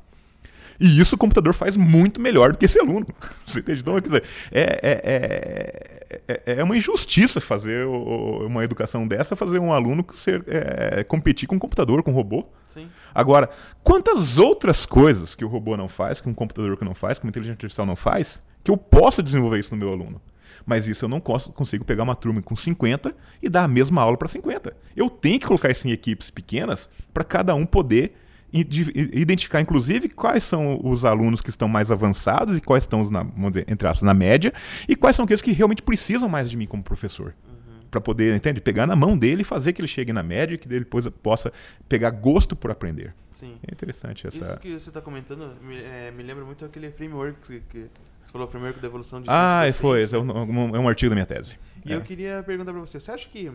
[0.80, 3.06] E isso o computador faz muito melhor do que esse aluno.
[3.46, 3.82] Você entende?
[3.82, 9.74] Então, quer dizer, é, é, é, é uma injustiça fazer uma educação dessa, fazer um
[9.74, 12.48] aluno ser, é, competir com um computador, com um robô.
[12.68, 12.88] Sim.
[13.14, 13.50] Agora,
[13.84, 17.26] quantas outras coisas que o robô não faz, que um computador que não faz, que
[17.26, 20.22] uma inteligência artificial não faz, que eu possa desenvolver isso no meu aluno?
[20.66, 24.18] Mas isso eu não consigo pegar uma turma com 50 e dar a mesma aula
[24.18, 24.76] para 50.
[24.96, 28.16] Eu tenho que colocar isso em equipes pequenas para cada um poder
[28.52, 33.52] identificar, inclusive, quais são os alunos que estão mais avançados e quais estão, na, vamos
[33.52, 34.54] dizer, entre aspas, na média,
[34.88, 37.36] e quais são aqueles que realmente precisam mais de mim como professor.
[37.46, 37.88] Uhum.
[37.92, 38.62] Para poder, entende?
[38.62, 41.08] Pegar na mão dele e fazer que ele chegue na média e que ele depois
[41.22, 41.52] possa
[41.90, 43.14] pegar gosto por aprender.
[43.32, 43.58] Sim.
[43.68, 44.46] É interessante essa.
[44.46, 47.90] Isso que você está comentando me, é, me, lembra muito aquele framework que, que
[48.24, 50.04] você falou, framework da evolução de Ah, foi.
[50.04, 51.60] É um, é um artigo da minha tese.
[51.86, 51.96] E é.
[51.96, 53.52] eu queria perguntar para você, você acha que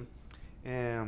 [0.64, 1.04] é,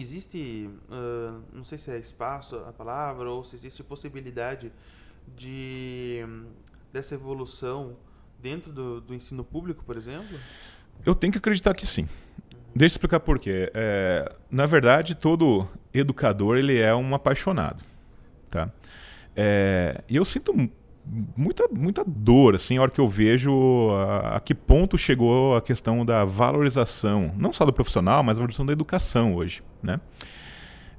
[0.00, 4.72] existe, uh, não sei se é espaço a palavra, ou se existe possibilidade
[5.36, 6.24] de
[6.92, 7.96] dessa evolução
[8.38, 10.36] dentro do, do ensino público, por exemplo?
[11.06, 12.06] Eu tenho que acreditar que sim.
[12.74, 13.70] Deixa eu explicar por quê.
[13.74, 17.84] É, na verdade, todo educador ele é um apaixonado.
[18.50, 18.70] Tá?
[19.34, 20.52] É, e eu sinto
[21.04, 25.62] muita, muita dor, assim, a hora que eu vejo a, a, que ponto chegou a
[25.62, 30.00] questão da valorização, não só do profissional, mas a valorização da educação hoje, né?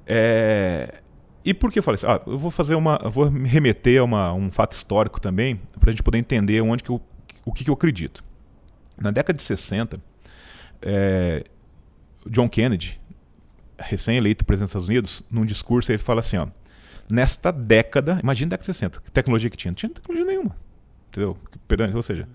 [0.06, 1.00] É,
[1.44, 2.06] e por que eu falei assim?
[2.06, 5.90] Ah, eu vou fazer uma, vou me remeter a uma, um fato histórico também, para
[5.90, 7.00] a gente poder entender onde que eu,
[7.44, 8.22] o que, que eu acredito.
[8.96, 10.00] Na década de 60,
[10.82, 11.44] é,
[12.28, 13.00] John Kennedy,
[13.78, 16.46] recém-eleito presidente dos Estados Unidos, num discurso ele fala assim, ó,
[17.10, 19.70] nesta década, imagina década de 60, que tecnologia que tinha?
[19.70, 20.56] Não tinha tecnologia nenhuma.
[21.08, 21.36] Entendeu?
[21.94, 22.28] Ou seja,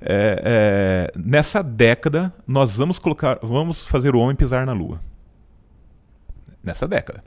[0.00, 5.00] é, é, nessa década nós vamos colocar, vamos fazer o homem pisar na lua.
[6.62, 7.22] Nessa década.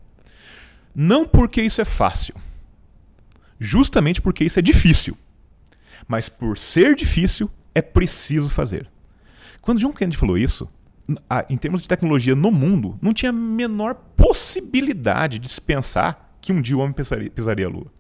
[0.96, 2.36] Não porque isso é fácil.
[3.60, 5.18] Justamente porque isso é difícil.
[6.08, 8.88] Mas por ser difícil, é preciso fazer.
[9.62, 10.70] Quando John Kennedy falou isso,
[11.50, 16.52] em termos de tecnologia no mundo, não tinha a menor possibilidade de se pensar que
[16.52, 17.92] um dia o homem pisaria, pisaria a Lua.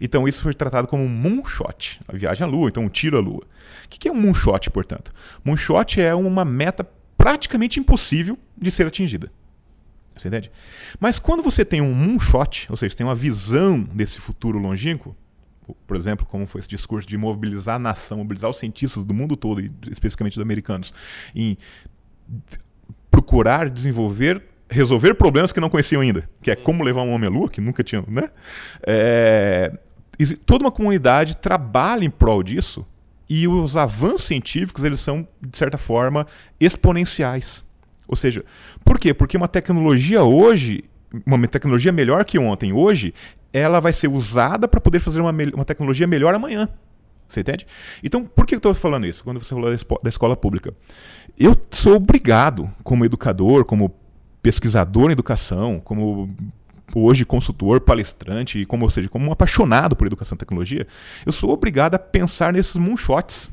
[0.00, 3.20] Então isso foi tratado como um moonshot, a viagem à Lua, então um tiro à
[3.20, 3.44] Lua.
[3.84, 5.12] O que é um moonshot, portanto?
[5.44, 9.30] Moonshot é uma meta praticamente impossível de ser atingida.
[10.16, 10.50] Você entende?
[10.98, 15.16] Mas quando você tem um moonshot, ou seja, tem uma visão desse futuro longínquo,
[15.86, 19.36] por exemplo, como foi esse discurso de mobilizar a nação, mobilizar os cientistas do mundo
[19.36, 20.92] todo, e especificamente os americanos,
[21.34, 21.56] em
[23.10, 27.30] procurar desenvolver resolver problemas que não conheciam ainda, que é como levar um homem à
[27.30, 28.28] lua, que nunca tinham, né?
[28.84, 29.72] É,
[30.44, 32.86] toda uma comunidade trabalha em prol disso
[33.28, 36.26] e os avanços científicos eles são de certa forma
[36.60, 37.64] exponenciais.
[38.06, 38.44] Ou seja,
[38.84, 39.14] por quê?
[39.14, 40.84] Porque uma tecnologia hoje,
[41.24, 43.14] uma tecnologia melhor que ontem, hoje,
[43.52, 46.68] ela vai ser usada para poder fazer uma, uma tecnologia melhor amanhã.
[47.28, 47.66] Você entende?
[48.02, 49.24] Então, por que eu estou falando isso?
[49.24, 50.74] Quando você falou da escola pública.
[51.38, 53.94] Eu sou obrigado, como educador, como
[54.42, 56.28] pesquisador em educação, como
[56.94, 60.86] hoje consultor, palestrante, como, ou seja, como um apaixonado por educação e tecnologia,
[61.24, 63.50] eu sou obrigado a pensar nesses moonshots,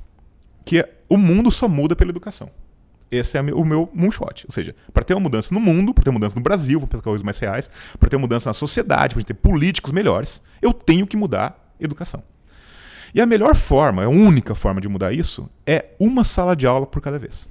[0.65, 2.49] que é, o mundo só muda pela educação.
[3.11, 4.45] Esse é o meu moonshot.
[4.47, 6.99] Ou seja, para ter uma mudança no mundo, para ter uma mudança no Brasil, para
[6.99, 10.71] ter coisas mais reais, para ter uma mudança na sociedade, para ter políticos melhores, eu
[10.71, 12.21] tenho que mudar educação.
[13.13, 16.85] E a melhor forma, a única forma de mudar isso, é uma sala de aula
[16.85, 17.49] por cada vez.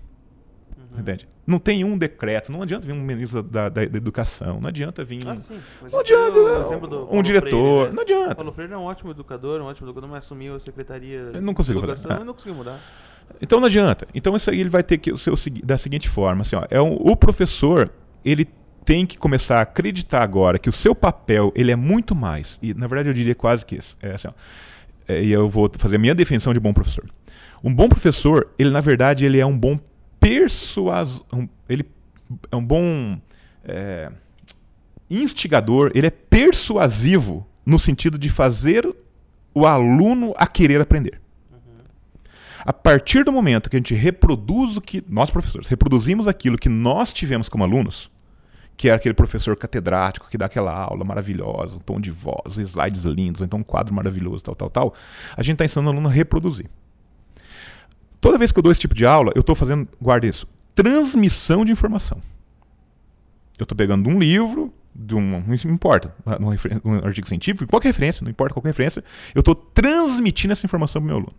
[0.98, 1.28] Entende?
[1.46, 5.04] Não tem um decreto, não adianta vir um ministro da, da, da educação, não adianta
[5.04, 5.26] vir.
[5.26, 5.58] Ah, sim.
[5.90, 6.38] não adianta
[7.10, 7.94] um diretor, Freire, né?
[7.94, 8.34] não adianta.
[8.34, 11.54] Paulo Freire é um ótimo educador, um ótimo educador, mas assumiu a secretaria eu não
[11.54, 12.22] consigo de educação fazer.
[12.22, 12.80] e não conseguiu mudar.
[13.40, 14.06] Então não adianta.
[14.14, 15.32] Então isso aí ele vai ter que ser
[15.64, 17.90] da seguinte forma, assim, ó, é um, o professor
[18.24, 18.46] ele
[18.84, 22.74] tem que começar a acreditar agora que o seu papel ele é muito mais, e
[22.74, 23.96] na verdade eu diria quase que isso.
[24.02, 24.32] É assim, ó,
[25.06, 27.04] é, e eu vou fazer a minha definição de bom professor.
[27.64, 29.78] Um bom professor, ele na verdade ele é um bom
[30.20, 31.84] persuasor, um, ele
[32.50, 33.18] é um bom
[33.64, 34.10] é,
[35.08, 38.88] instigador, ele é persuasivo no sentido de fazer
[39.54, 41.20] o aluno a querer aprender.
[42.64, 46.68] A partir do momento que a gente reproduz o que nós professores reproduzimos aquilo que
[46.68, 48.10] nós tivemos como alunos,
[48.76, 53.04] que é aquele professor catedrático que dá aquela aula maravilhosa, um tom de voz, slides
[53.04, 54.94] lindos, ou então um quadro maravilhoso, tal, tal, tal,
[55.36, 56.68] a gente está ensinando o aluno a reproduzir.
[58.20, 61.64] Toda vez que eu dou esse tipo de aula, eu estou fazendo, guarda isso, transmissão
[61.64, 62.20] de informação.
[63.58, 68.24] Eu estou pegando um livro, de um, não importa, um, um artigo científico, qualquer referência,
[68.24, 69.04] não importa qual referência,
[69.34, 71.34] eu estou transmitindo essa informação para o meu aluno.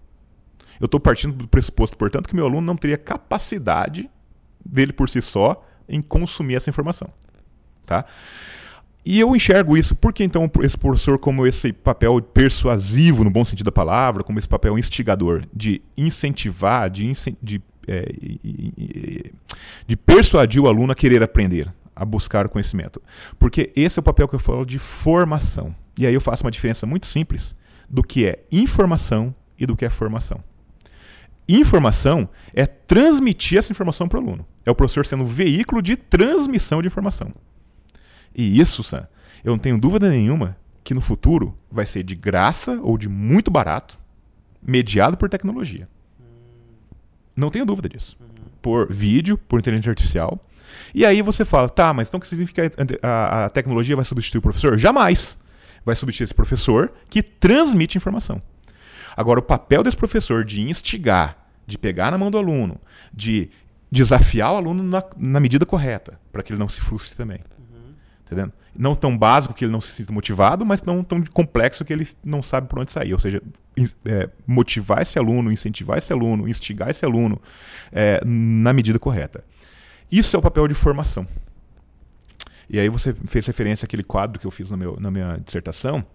[0.80, 4.10] Eu estou partindo do pressuposto, portanto, que meu aluno não teria capacidade
[4.66, 7.10] dele por si só em consumir essa informação.
[7.86, 8.06] Tá?
[9.06, 13.66] E eu enxergo isso, porque então esse professor, como esse papel persuasivo, no bom sentido
[13.66, 19.32] da palavra, como esse papel instigador, de incentivar, de, de, é,
[19.88, 23.02] de persuadir o aluno a querer aprender, a buscar o conhecimento.
[23.40, 25.74] Porque esse é o papel que eu falo de formação.
[25.98, 27.56] E aí eu faço uma diferença muito simples
[27.90, 30.44] do que é informação e do que é formação.
[31.48, 34.46] Informação é transmitir essa informação para o aluno.
[34.66, 37.34] É o professor sendo um veículo de transmissão de informação.
[38.40, 39.06] E isso, Sam,
[39.44, 43.52] eu não tenho dúvida nenhuma que no futuro vai ser de graça ou de muito
[43.52, 44.00] barato,
[44.66, 45.90] mediado por tecnologia.
[47.36, 48.18] Não tenho dúvida disso.
[48.62, 50.40] Por vídeo, por inteligência artificial.
[50.96, 54.06] E aí você fala, tá, mas então o que significa que a, a tecnologia vai
[54.06, 54.78] substituir o professor?
[54.80, 55.38] Jamais.
[55.84, 58.42] Vai substituir esse professor que transmite informação.
[59.18, 62.80] Agora, o papel desse professor de instigar, de pegar na mão do aluno,
[63.14, 63.50] de
[63.92, 67.40] desafiar o aluno na, na medida correta, para que ele não se frustre também.
[68.30, 68.54] Entendendo?
[68.76, 72.08] Não tão básico que ele não se sinta motivado, mas não tão complexo que ele
[72.24, 73.12] não sabe por onde sair.
[73.12, 73.42] Ou seja,
[74.06, 77.42] é, motivar esse aluno, incentivar esse aluno, instigar esse aluno
[77.92, 79.44] é, na medida correta.
[80.12, 81.28] Isso é o papel de formação.
[82.70, 86.06] E aí você fez referência àquele quadro que eu fiz meu, na minha dissertação,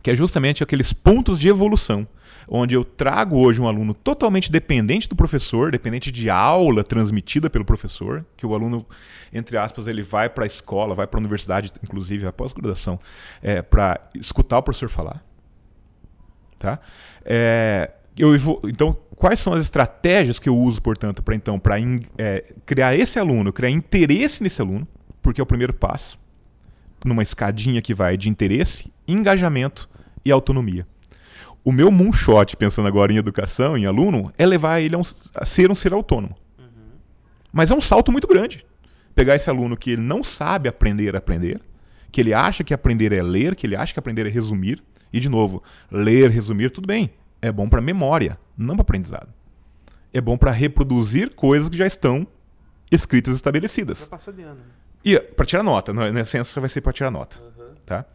[0.00, 2.06] que é justamente aqueles pontos de evolução,
[2.48, 7.64] onde eu trago hoje um aluno totalmente dependente do professor, dependente de aula transmitida pelo
[7.64, 8.86] professor, que o aluno,
[9.32, 12.98] entre aspas, ele vai para a escola, vai para a universidade, inclusive a pós-graduação,
[13.42, 15.22] é, para escutar o professor falar.
[16.58, 16.80] Tá?
[17.24, 18.34] É, eu
[18.64, 21.76] então, quais são as estratégias que eu uso, portanto, para então, para
[22.16, 24.88] é, criar esse aluno, criar interesse nesse aluno,
[25.20, 26.18] porque é o primeiro passo
[27.04, 29.88] numa escadinha que vai de interesse, engajamento
[30.24, 30.86] e autonomia.
[31.68, 35.02] O meu moonshot, pensando agora em educação, em aluno, é levar ele a, um,
[35.34, 36.34] a ser um ser autônomo.
[36.58, 36.64] Uhum.
[37.52, 38.64] Mas é um salto muito grande.
[39.14, 41.60] Pegar esse aluno que ele não sabe aprender a aprender,
[42.10, 45.20] que ele acha que aprender é ler, que ele acha que aprender é resumir, e
[45.20, 47.10] de novo, ler, resumir, tudo bem.
[47.42, 49.28] É bom para memória, não para aprendizado.
[50.10, 52.26] É bom para reproduzir coisas que já estão
[52.90, 53.98] escritas estabelecidas.
[53.98, 54.54] Para passar de ano.
[54.54, 54.64] Né?
[55.04, 57.38] E para tirar nota, na essência vai ser para tirar nota.
[57.42, 57.74] Uhum.
[57.84, 58.06] Tá?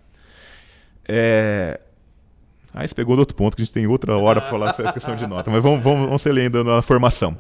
[1.08, 1.80] É...
[2.74, 4.92] Aí você pegou do outro ponto, que a gente tem outra hora para falar essa
[4.92, 7.38] questão de nota, mas vamos, vamos, vamos ser lendo na formação.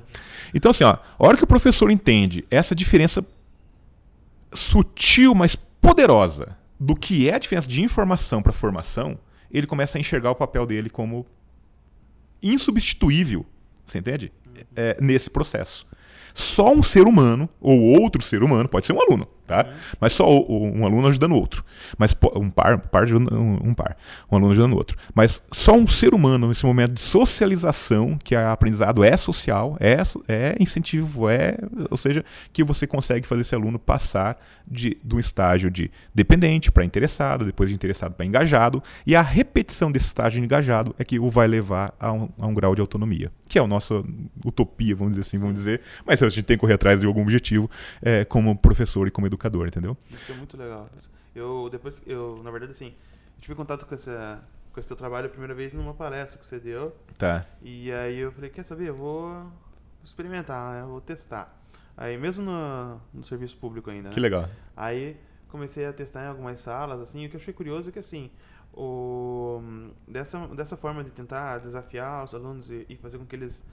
[0.53, 3.25] Então, assim, ó, a hora que o professor entende essa diferença
[4.53, 9.17] sutil, mas poderosa do que é a diferença de informação para formação,
[9.51, 11.25] ele começa a enxergar o papel dele como
[12.41, 13.45] insubstituível,
[13.85, 14.31] você entende?
[14.75, 15.87] É, nesse processo.
[16.33, 19.65] Só um ser humano, ou outro ser humano, pode ser um aluno, tá?
[19.65, 19.73] Uhum.
[19.99, 21.63] Mas só um aluno ajudando o outro.
[21.97, 23.97] Mas um par, um par ajudando um par,
[24.31, 24.97] um aluno ajudando o outro.
[25.13, 29.97] Mas só um ser humano nesse momento de socialização, que a aprendizado é social, é,
[30.27, 31.57] é incentivo, é,
[31.89, 36.85] ou seja, que você consegue fazer esse aluno passar de, do estágio de dependente para
[36.85, 41.19] interessado, depois de interessado para engajado, e a repetição desse estágio de engajado é que
[41.19, 44.03] o vai levar a um, a um grau de autonomia, que é a nossa
[44.43, 47.21] utopia, vamos dizer assim, vamos dizer, mas a gente tem que correr atrás de algum
[47.21, 47.69] objetivo
[48.01, 49.97] é, como professor e como educador, entendeu?
[50.09, 50.89] Isso é muito legal.
[51.35, 54.41] Eu depois, eu na verdade assim, eu tive contato com essa
[54.71, 56.95] com esse teu trabalho a primeira vez numa palestra que você deu.
[57.17, 57.45] Tá.
[57.61, 59.45] E aí eu falei, quer saber, eu vou
[60.03, 60.81] experimentar, né?
[60.81, 61.55] Eu vou testar.
[61.95, 64.09] Aí mesmo no, no serviço público ainda.
[64.09, 64.21] Que né?
[64.23, 64.49] legal.
[64.75, 65.15] Aí
[65.47, 68.31] comecei a testar em algumas salas, assim, o que eu achei curioso é que assim,
[68.73, 69.61] o,
[70.07, 73.63] dessa, dessa forma de tentar desafiar os alunos e, e fazer com que eles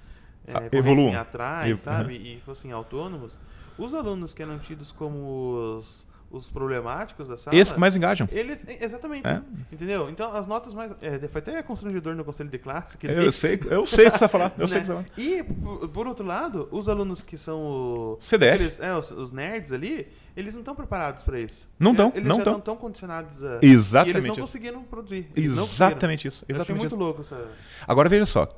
[0.46, 1.80] é, ah, atrás, Evo...
[1.80, 2.16] sabe?
[2.16, 2.22] Uhum.
[2.22, 3.36] E fossem autônomos,
[3.82, 7.56] os alunos que eram tidos como os os problemáticos da sala.
[7.56, 8.28] Esses que mais engajam.
[8.30, 9.26] Eles, exatamente.
[9.26, 9.42] É.
[9.72, 10.08] Entendeu?
[10.08, 10.94] Então, as notas mais.
[11.02, 12.96] É, foi até constrangedor no conselho de classe.
[12.96, 14.54] Que Eu sei, eu sei o que você vai falar.
[14.56, 15.04] Eu sei o que você né?
[15.16, 15.82] vai falar.
[15.82, 18.54] E, por, outro lado, os alunos que são o, CDF.
[18.54, 21.66] aqueles- é, os, os nerds ali, eles não estão preparados para isso.
[21.78, 22.58] Não tão, Eles não já tão.
[22.58, 23.58] estão tão condicionados a.
[23.60, 24.40] Exatamente eles não isso.
[24.40, 25.28] conseguiram produzir.
[25.34, 25.88] Eles não conseguiram.
[25.90, 26.44] Exatamente isso.
[26.48, 26.96] Eu achei Exatamente muito isso.
[27.04, 27.48] louco essa.
[27.88, 28.48] Agora veja só.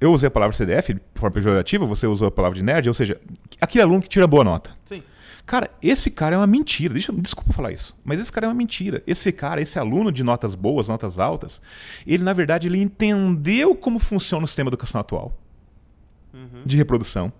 [0.00, 2.94] Eu usei a palavra CDF de forma pejorativa, você usou a palavra de nerd, ou
[2.94, 3.20] seja,
[3.60, 4.70] aquele aluno que tira boa nota.
[4.84, 5.02] Sim.
[5.44, 6.92] Cara, esse cara é uma mentira.
[6.92, 9.02] Deixa, desculpa falar isso, mas esse cara é uma mentira.
[9.06, 11.60] Esse cara, esse aluno de notas boas, notas altas,
[12.06, 15.38] ele na verdade ele entendeu como funciona o sistema educacional atual
[16.34, 16.62] Uhum.
[16.64, 17.32] de reprodução.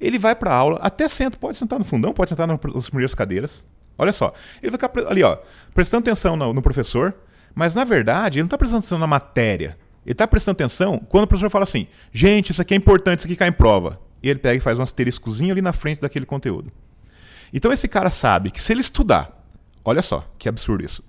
[0.00, 3.66] Ele vai para aula, até senta, pode sentar no fundão, pode sentar nas primeiras cadeiras.
[3.98, 5.36] Olha só, ele vai ficar ali, ó,
[5.74, 7.12] prestando atenção no, no professor,
[7.52, 9.76] mas na verdade ele não está prestando atenção na matéria.
[10.08, 13.28] Ele está prestando atenção quando o professor fala assim: gente, isso aqui é importante, isso
[13.28, 14.00] aqui cai em prova.
[14.22, 16.72] E ele pega e faz um asteriscozinho ali na frente daquele conteúdo.
[17.52, 19.30] Então esse cara sabe que se ele estudar,
[19.84, 21.04] olha só que absurdo isso.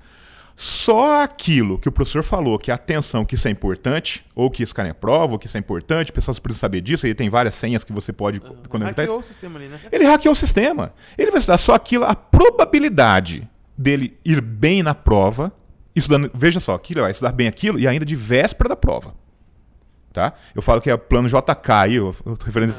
[0.54, 4.62] Só aquilo que o professor falou, que a atenção, que isso é importante, ou que
[4.62, 7.30] isso cai em prova, ou que isso é importante, pessoas precisam saber disso, aí tem
[7.30, 9.14] várias senhas que você pode conectar isso.
[9.14, 9.80] Hackeou o sistema ali, né?
[9.90, 10.94] Ele hackeou o sistema.
[11.18, 15.54] Ele vai estudar só aquilo, a probabilidade dele ir bem na prova,
[15.95, 19.13] estudando, veja só, ele vai estudar bem aquilo e ainda de véspera da prova.
[20.12, 20.34] Tá?
[20.56, 22.36] Eu falo que é plano JK aí, eu, eu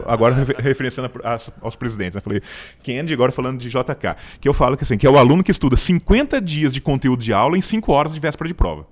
[0.06, 2.16] agora refer- referenciando a- as- aos presidentes.
[2.16, 2.20] Né?
[2.20, 2.42] Falei,
[2.82, 4.16] Kennedy agora falando de JK.
[4.40, 7.22] Que eu falo que, assim, que é o aluno que estuda 50 dias de conteúdo
[7.22, 8.84] de aula em 5 horas de véspera de prova.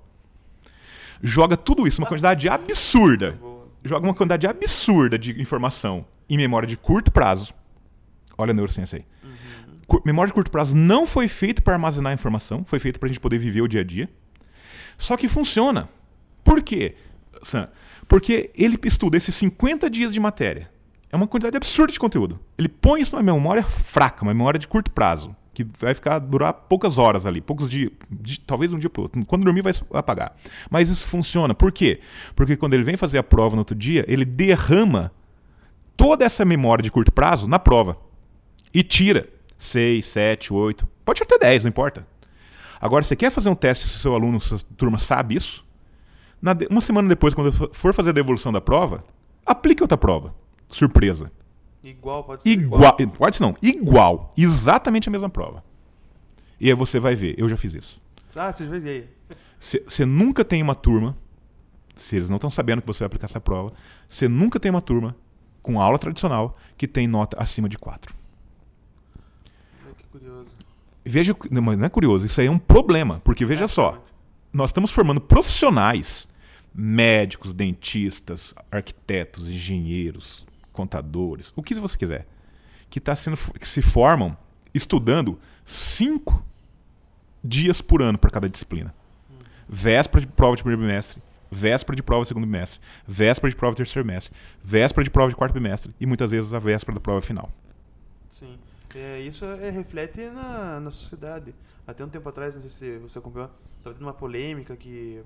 [1.21, 3.37] Joga tudo isso, uma quantidade absurda.
[3.83, 7.53] Joga uma quantidade absurda de informação em memória de curto prazo.
[8.37, 9.05] Olha a neurociência aí.
[10.05, 13.19] Memória de curto prazo não foi feito para armazenar informação, foi feito para a gente
[13.19, 14.09] poder viver o dia a dia.
[14.97, 15.89] Só que funciona.
[16.43, 16.95] Por quê,
[17.41, 17.67] Sam?
[18.07, 20.69] Porque ele estuda esses 50 dias de matéria.
[21.11, 22.39] É uma quantidade absurda de conteúdo.
[22.57, 26.53] Ele põe isso numa memória fraca, uma memória de curto prazo, que vai ficar durar
[26.53, 29.25] poucas horas ali, poucos dias, de- talvez um dia para outro.
[29.25, 30.35] Quando dormir vai apagar.
[30.69, 31.55] Mas isso funciona.
[31.55, 31.99] Por quê?
[32.35, 35.11] Porque quando ele vem fazer a prova no outro dia, ele derrama
[35.97, 37.97] toda essa memória de curto prazo na prova
[38.73, 39.27] e tira
[39.59, 42.07] 6, 7, 8, pode até 10, não importa.
[42.81, 45.63] Agora, você quer fazer um teste se seu aluno, sua turma sabe isso?
[46.41, 49.03] Na uma semana depois, quando for- for fazer a devolução da prova,
[49.45, 50.33] aplique outra prova.
[50.69, 51.29] Surpresa.
[51.83, 52.49] Igual, pode ser.
[52.49, 52.95] Igual.
[52.95, 53.55] Pode ser não.
[53.61, 54.33] Igual.
[54.37, 55.63] Exatamente a mesma prova.
[56.59, 57.35] E aí você vai ver.
[57.37, 58.01] Eu já fiz isso.
[58.35, 59.07] Ah, você já fez aí?
[59.59, 61.17] Você nunca tem uma turma,
[61.95, 63.73] se eles não estão sabendo que você vai aplicar essa prova,
[64.07, 65.15] você nunca tem uma turma
[65.61, 68.13] com aula tradicional que tem nota acima de 4.
[71.09, 74.03] Veja, não, mas não é curioso, isso aí é um problema, porque veja É, só,
[74.53, 76.29] nós estamos formando profissionais,
[76.73, 82.27] médicos, dentistas, arquitetos, engenheiros, contadores, o que você quiser,
[82.91, 84.37] que, tá sendo, que se formam
[84.71, 86.45] estudando cinco
[87.43, 88.93] dias por ano para cada disciplina.
[89.67, 91.19] Véspera de prova de primeiro bimestre,
[91.51, 94.31] véspera de prova de segundo bimestre, véspera de prova de terceiro bimestre,
[94.63, 97.51] véspera de prova de quarto bimestre e muitas vezes a véspera da prova final.
[98.29, 98.59] Sim.
[98.95, 101.53] É, isso é, reflete na, na sociedade.
[101.85, 105.21] Até um tempo atrás, não sei se você acompanhou, estava tendo uma polêmica que.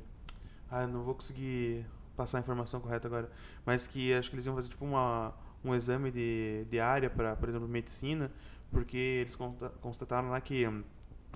[0.69, 3.29] Ah, não vou conseguir passar a informação correta agora.
[3.65, 7.35] Mas que acho que eles iam fazer tipo uma, um exame de, de área para,
[7.35, 8.31] por exemplo, medicina,
[8.71, 10.83] porque eles consta- constataram lá que hum,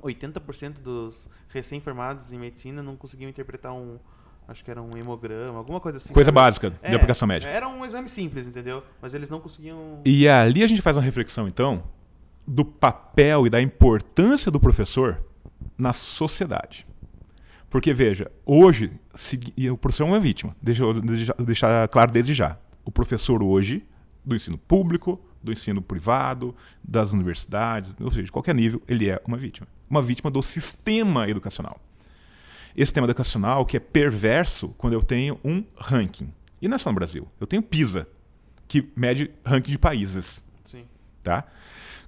[0.02, 4.00] 80% dos recém-formados em medicina não conseguiam interpretar um.
[4.48, 6.14] Acho que era um hemograma, alguma coisa assim.
[6.14, 6.36] Coisa sabe?
[6.36, 7.52] básica É, de aplicação médica.
[7.52, 8.82] Era um exame simples, entendeu?
[9.02, 10.02] Mas eles não conseguiam.
[10.06, 11.84] E ali a gente faz uma reflexão, então,
[12.48, 15.22] do papel e da importância do professor
[15.78, 16.88] na sociedade.
[17.70, 20.56] Porque, veja, hoje, se- e o professor é uma vítima.
[20.62, 22.58] Deixa eu deixa- deixar claro desde já.
[22.86, 23.86] O professor hoje,
[24.24, 29.22] do ensino público, do ensino privado, das universidades, ou seja, de qualquer nível, ele é
[29.28, 29.68] uma vítima.
[29.90, 31.80] Uma vítima do sistema educacional.
[32.76, 36.32] Esse sistema educacional que é perverso quando eu tenho um ranking.
[36.62, 37.28] E não é só no Brasil.
[37.40, 38.08] Eu tenho PISA,
[38.68, 40.86] que mede ranking de países Sim.
[41.24, 41.44] tá?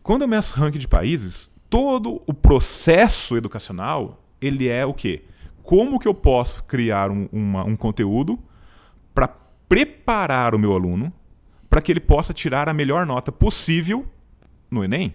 [0.04, 5.24] Quando eu meço ranking de países, todo o processo educacional, ele é o quê?
[5.64, 8.40] Como que eu posso criar um, uma- um conteúdo
[9.14, 9.28] para
[9.68, 11.14] preparar o meu aluno
[11.70, 14.06] para que ele possa tirar a melhor nota possível
[14.72, 15.14] no Enem?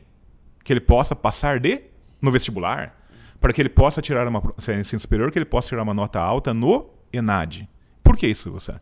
[0.63, 1.83] Que ele possa passar de
[2.23, 2.97] no vestibular?
[3.41, 6.21] Para que ele possa tirar uma é ensino superior, que ele possa tirar uma nota
[6.21, 7.69] alta no ENAD.
[8.15, 8.75] Por que isso, você?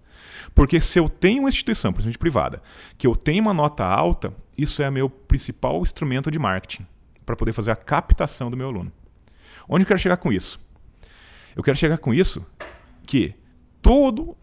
[0.54, 2.62] Porque se eu tenho uma instituição, principalmente privada,
[2.98, 6.86] que eu tenho uma nota alta, isso é meu principal instrumento de marketing
[7.24, 8.92] para poder fazer a captação do meu aluno.
[9.66, 10.60] Onde eu quero chegar com isso?
[11.56, 12.44] Eu quero chegar com isso
[13.06, 13.34] que
[13.80, 14.36] todo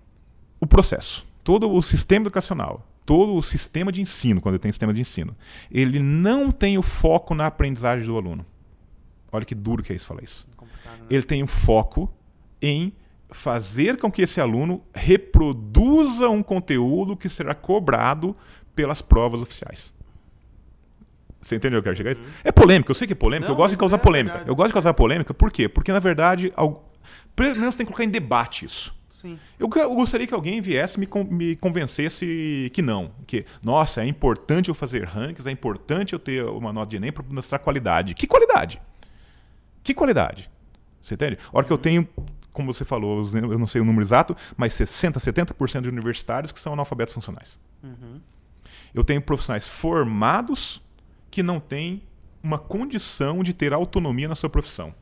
[0.60, 4.92] o processo, todo o sistema educacional, todo o sistema de ensino, quando eu tenho sistema
[4.92, 5.36] de ensino,
[5.70, 8.44] ele não tem o foco na aprendizagem do aluno.
[9.32, 10.48] Olha que duro que é isso falar isso.
[10.60, 10.68] Né?
[11.12, 12.12] Ele tem um foco
[12.60, 12.92] em
[13.30, 18.36] fazer com que esse aluno reproduza um conteúdo que será cobrado
[18.76, 19.94] pelas provas oficiais.
[21.42, 22.10] Você entendeu o que eu quero chegar?
[22.10, 22.22] a isso?
[22.44, 24.34] É polêmica, eu sei que é polêmica, Não, eu gosto de causar é polêmica.
[24.36, 24.52] verdade.
[24.52, 25.70] Eu gosto de causar polêmica, por quê?
[25.70, 26.92] Porque, na verdade, al-
[27.36, 28.94] pelo menos tem que colocar em debate isso.
[29.10, 29.38] Sim.
[29.60, 33.12] Eu, eu gostaria que alguém viesse e me, me convencesse que não.
[33.28, 37.12] Que, nossa, é importante eu fazer rankings, é importante eu ter uma nota de Enem
[37.12, 38.14] para mostrar qualidade.
[38.14, 38.82] Que qualidade?
[39.84, 40.50] Que qualidade?
[41.02, 41.38] Você entende?
[41.54, 42.08] A hora que eu tenho,
[42.54, 46.60] como você falou, eu não sei o número exato, mas 60%, 70% de universitários que
[46.60, 47.58] são analfabetos funcionais.
[47.84, 48.20] Uhum.
[48.94, 50.82] Eu tenho profissionais formados
[51.30, 52.02] que não têm
[52.42, 54.94] uma condição de ter autonomia na sua profissão.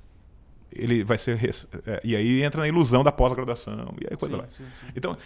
[0.71, 1.39] Ele vai ser.
[1.85, 3.95] é, e aí entra na ilusão da pós-graduação.
[4.01, 4.49] E aí coisa Sim, vai.
[4.49, 4.91] sim, sim.
[4.95, 5.17] Então,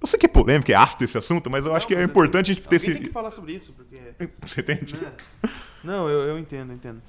[0.00, 2.04] eu sei que é polêmico, é ácido esse assunto, mas eu acho Não, que é
[2.04, 2.92] importante a gente ter esse.
[2.92, 3.98] tem que falar sobre isso, porque...
[4.46, 4.94] Você entende?
[4.96, 5.12] né?
[5.82, 7.02] Não, eu, eu entendo, eu entendo.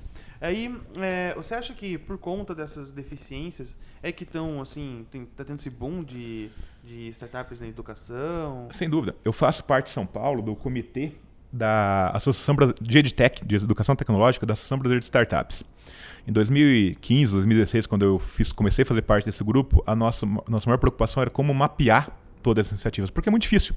[0.45, 5.43] Aí, é, você acha que por conta dessas deficiências é que estão, assim, tem, tá
[5.43, 6.49] tendo esse boom de,
[6.83, 8.67] de startups na educação?
[8.71, 9.15] Sem dúvida.
[9.25, 11.13] Eu faço parte de São Paulo do comitê
[11.51, 15.63] da Associação de EdTech, de Educação Tecnológica, da Associação Brasileira de Startups.
[16.27, 20.67] Em 2015, 2016, quando eu fiz, comecei a fazer parte desse grupo, a nossa, nossa
[20.67, 22.09] maior preocupação era como mapear
[22.43, 23.73] todas essas iniciativas, porque é muito difícil.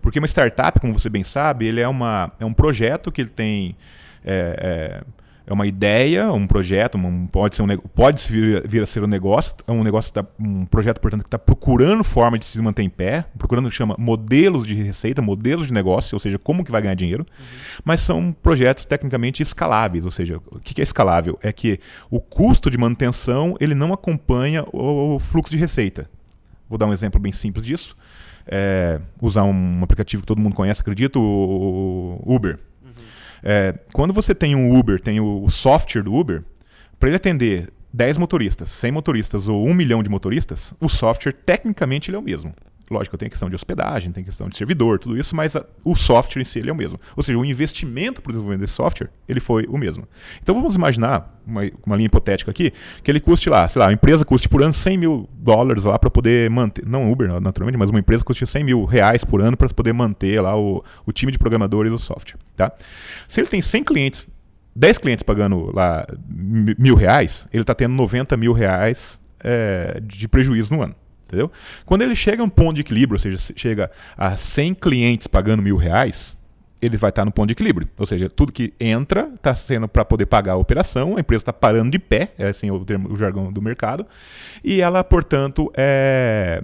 [0.00, 3.30] Porque uma startup, como você bem sabe, ele é, uma, é um projeto que ele
[3.30, 3.76] tem...
[4.24, 8.86] é, é, é uma ideia, um projeto, um- pode ser um pode vir, vir a
[8.86, 12.44] ser um negócio, é um negócio, tá- um projeto, portanto, que está procurando forma de
[12.44, 16.20] se manter em pé, procurando o que chama modelos de receita, modelos de negócio, ou
[16.20, 17.26] seja, como que vai ganhar dinheiro,
[17.84, 21.38] mas são projetos tecnicamente escaláveis, ou seja, o que é escalável?
[21.42, 21.80] É que
[22.10, 26.08] o custo de manutenção ele não acompanha o, o fluxo de receita.
[26.68, 27.96] Vou dar um exemplo bem simples disso.
[28.46, 32.58] É, usar um aplicativo que todo mundo conhece, acredito, o Uber.
[33.42, 36.44] É, quando você tem um Uber, tem o software do Uber,
[36.98, 42.10] para ele atender 10 motoristas, 100 motoristas ou 1 milhão de motoristas, o software tecnicamente
[42.10, 42.54] ele é o mesmo.
[42.90, 46.42] Lógico, tem questão de hospedagem, tem questão de servidor, tudo isso, mas a- o software
[46.42, 47.00] em si ele é o mesmo.
[47.16, 50.06] Ou seja, o investimento para o desenvolvimento desse software, ele foi o mesmo.
[50.42, 52.72] Então vamos imaginar, uma, uma linha hipotética aqui,
[53.02, 55.98] que ele custe lá, sei lá, a empresa custe por ano 100 mil dólares lá
[55.98, 59.56] para poder manter, não Uber naturalmente, mas uma empresa custe 100 mil reais por ano
[59.56, 62.38] para poder manter lá o, o time de programadores do software.
[62.56, 62.72] Tá?
[63.26, 64.26] Se ele tem 100 clientes
[64.74, 70.26] 10 clientes pagando lá mi- mil reais, ele está tendo 90 mil reais é, de
[70.26, 70.94] prejuízo no ano.
[71.32, 71.50] Entendeu?
[71.86, 75.26] Quando ele chega a um ponto de equilíbrio, ou seja, se chega a 100 clientes
[75.26, 76.36] pagando mil reais,
[76.82, 77.88] ele vai estar no ponto de equilíbrio.
[77.96, 81.52] Ou seja, tudo que entra está sendo para poder pagar a operação, a empresa está
[81.54, 84.04] parando de pé, é assim o, termo, o jargão do mercado,
[84.62, 86.62] e ela, portanto, é,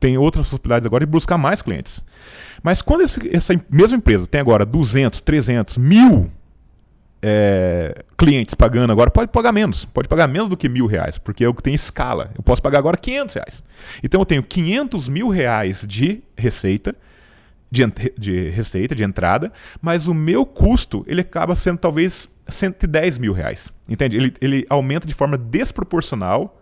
[0.00, 2.04] tem outras possibilidades agora de buscar mais clientes.
[2.64, 6.32] Mas quando esse- essa mesma empresa tem agora 200, 300, mil
[7.26, 9.86] é, clientes pagando agora, pode pagar menos.
[9.86, 12.30] Pode pagar menos do que mil reais, porque é o que tem escala.
[12.36, 13.64] Eu posso pagar agora 500 reais.
[14.02, 16.94] Então eu tenho 500 mil reais de receita,
[17.70, 17.82] de,
[18.18, 19.50] de receita, de entrada,
[19.80, 23.70] mas o meu custo ele acaba sendo talvez 110 mil reais.
[23.88, 24.18] Entende?
[24.18, 26.60] Ele, ele aumenta de forma desproporcional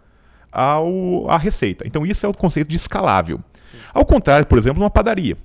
[0.52, 1.84] ao, à receita.
[1.84, 3.40] Então isso é o conceito de escalável.
[3.92, 5.36] Ao contrário, por exemplo, uma padaria.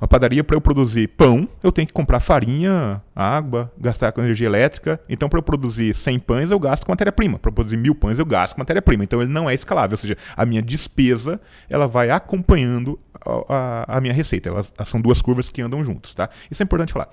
[0.00, 4.46] Uma padaria, para eu produzir pão, eu tenho que comprar farinha, água, gastar com energia
[4.46, 4.98] elétrica.
[5.08, 7.38] Então, para eu produzir 100 pães, eu gasto com matéria-prima.
[7.38, 9.04] Para produzir mil pães, eu gasto com matéria-prima.
[9.04, 9.94] Então, ele não é escalável.
[9.94, 11.38] Ou seja, a minha despesa
[11.68, 14.48] ela vai acompanhando a, a- a minha receita.
[14.48, 16.14] Elas são duas curvas que andam juntos.
[16.14, 16.30] Tá?
[16.50, 17.08] Isso é importante falar.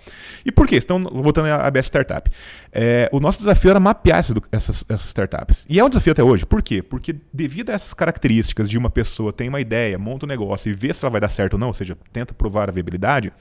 [0.46, 0.78] E por quê?
[0.78, 2.32] Então, voltando à Best Startup.
[2.72, 5.66] É, o nosso desafio era mapear essas, essas, essas startups.
[5.68, 6.46] E é um desafio até hoje.
[6.46, 6.82] Por quê?
[6.82, 10.74] Porque devido a essas características de uma pessoa tem uma ideia, monta um negócio e
[10.74, 13.32] vê se ela vai dar certo ou não, ou seja, tenta provar a viabilidade,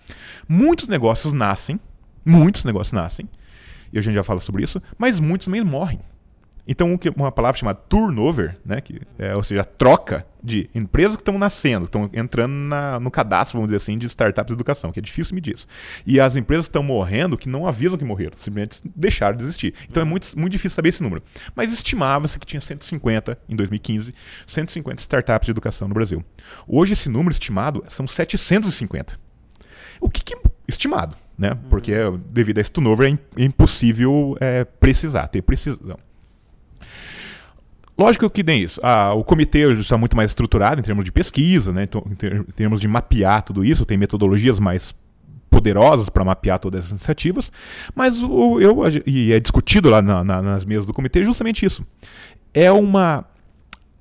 [0.48, 1.78] muitos negócios nascem,
[2.24, 3.28] muitos negócios nascem,
[3.92, 6.00] e a gente já fala sobre isso, mas muitos também morrem.
[6.68, 11.38] Então, uma palavra chamada turnover, né, que é, ou seja, troca de empresas que estão
[11.38, 15.02] nascendo, estão entrando na- no cadastro, vamos dizer assim, de startups de educação, que é
[15.02, 15.68] difícil medir isso.
[16.04, 19.74] E as empresas estão morrendo que não avisam que morreram, simplesmente deixaram de existir.
[19.88, 21.22] Então é muito, muito difícil saber esse número.
[21.54, 24.12] Mas estimava-se que tinha 150 em 2015,
[24.44, 26.24] 150 startups de educação no Brasil.
[26.66, 29.16] Hoje esse número estimado são 750.
[30.00, 30.34] O que, que
[30.68, 31.56] estimado, né?
[31.70, 31.92] Porque
[32.30, 35.98] devido a esse turnover é é impossível é, precisar, ter precisão.
[37.98, 38.78] Lógico que nem isso.
[38.82, 41.84] Ah, o comitê está muito mais estruturado em termos de pesquisa, né?
[41.84, 44.94] então, em termos de mapear tudo isso, tem metodologias mais
[45.48, 47.50] poderosas para mapear todas essas iniciativas,
[47.94, 51.86] mas o, eu, e é discutido lá na- na- nas mesas do comitê justamente isso.
[52.52, 53.24] É uma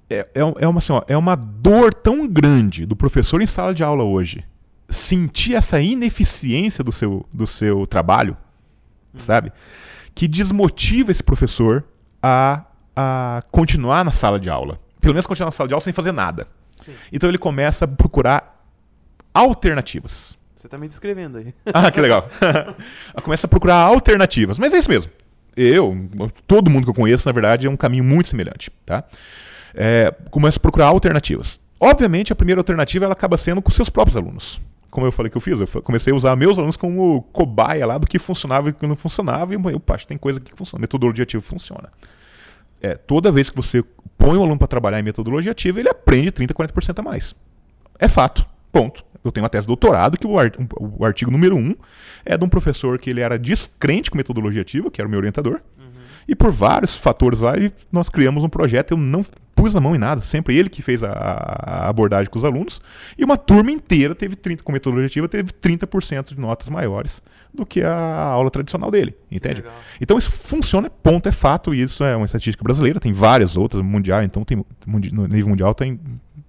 [0.10, 3.74] é, é, é uma, assim, ó, é uma dor tão grande do professor em sala
[3.74, 4.44] de aula hoje
[4.90, 8.38] sentir essa ineficiência do seu, do seu trabalho,
[9.18, 9.52] sabe?
[10.14, 11.84] Que desmotiva esse professor
[12.22, 12.66] a,
[12.96, 14.80] a continuar na sala de aula.
[15.02, 16.48] Pelo menos continuar na sala de aula sem fazer nada.
[16.78, 16.94] Sim.
[17.12, 18.64] Então ele começa a procurar
[19.34, 20.38] alternativas.
[20.56, 21.54] Você tá me descrevendo aí.
[21.74, 22.30] Ah, que legal.
[23.22, 24.58] começa a procurar alternativas.
[24.58, 25.12] Mas é isso mesmo.
[25.56, 26.10] Eu,
[26.48, 28.72] todo mundo que eu conheço, na verdade, é um caminho muito semelhante.
[28.86, 29.04] Tá?
[29.74, 31.60] É, começa a procurar alternativas.
[31.80, 34.60] Obviamente, a primeira alternativa ela acaba sendo com seus próprios alunos.
[34.96, 37.98] Como eu falei que eu fiz, eu comecei a usar meus alunos como cobaia lá
[37.98, 39.54] do que funcionava e do que não funcionava.
[39.54, 40.80] E eu, pá, tem coisa que funciona.
[40.80, 41.92] Metodologia ativa funciona.
[42.82, 43.84] É, toda vez que você
[44.18, 47.36] põe um aluno para trabalhar em metodologia ativa, ele aprende 30%, 40% a mais.
[48.00, 48.46] É fato.
[48.72, 49.04] Ponto.
[49.22, 50.32] Eu tenho uma tese de doutorado que o,
[50.98, 51.76] o artigo número 1 um
[52.24, 55.20] é de um professor que ele era descrente com metodologia ativa, que era o meu
[55.20, 55.60] orientador.
[55.78, 55.92] Uhum.
[56.26, 57.52] E por vários fatores lá,
[57.92, 58.92] nós criamos um projeto.
[58.92, 59.26] Eu não
[59.66, 62.80] pus a mão em nada, sempre ele que fez a, a abordagem com os alunos.
[63.18, 67.66] E uma turma inteira teve 30, com metodologia ativa, teve 30% de notas maiores do
[67.66, 69.62] que a aula tradicional dele, entende?
[69.62, 69.74] Legal.
[70.00, 73.84] Então isso funciona, ponto, é fato, e isso é uma estatística brasileira, tem várias outras,
[73.84, 76.00] mundial, então tem, no nível mundial tem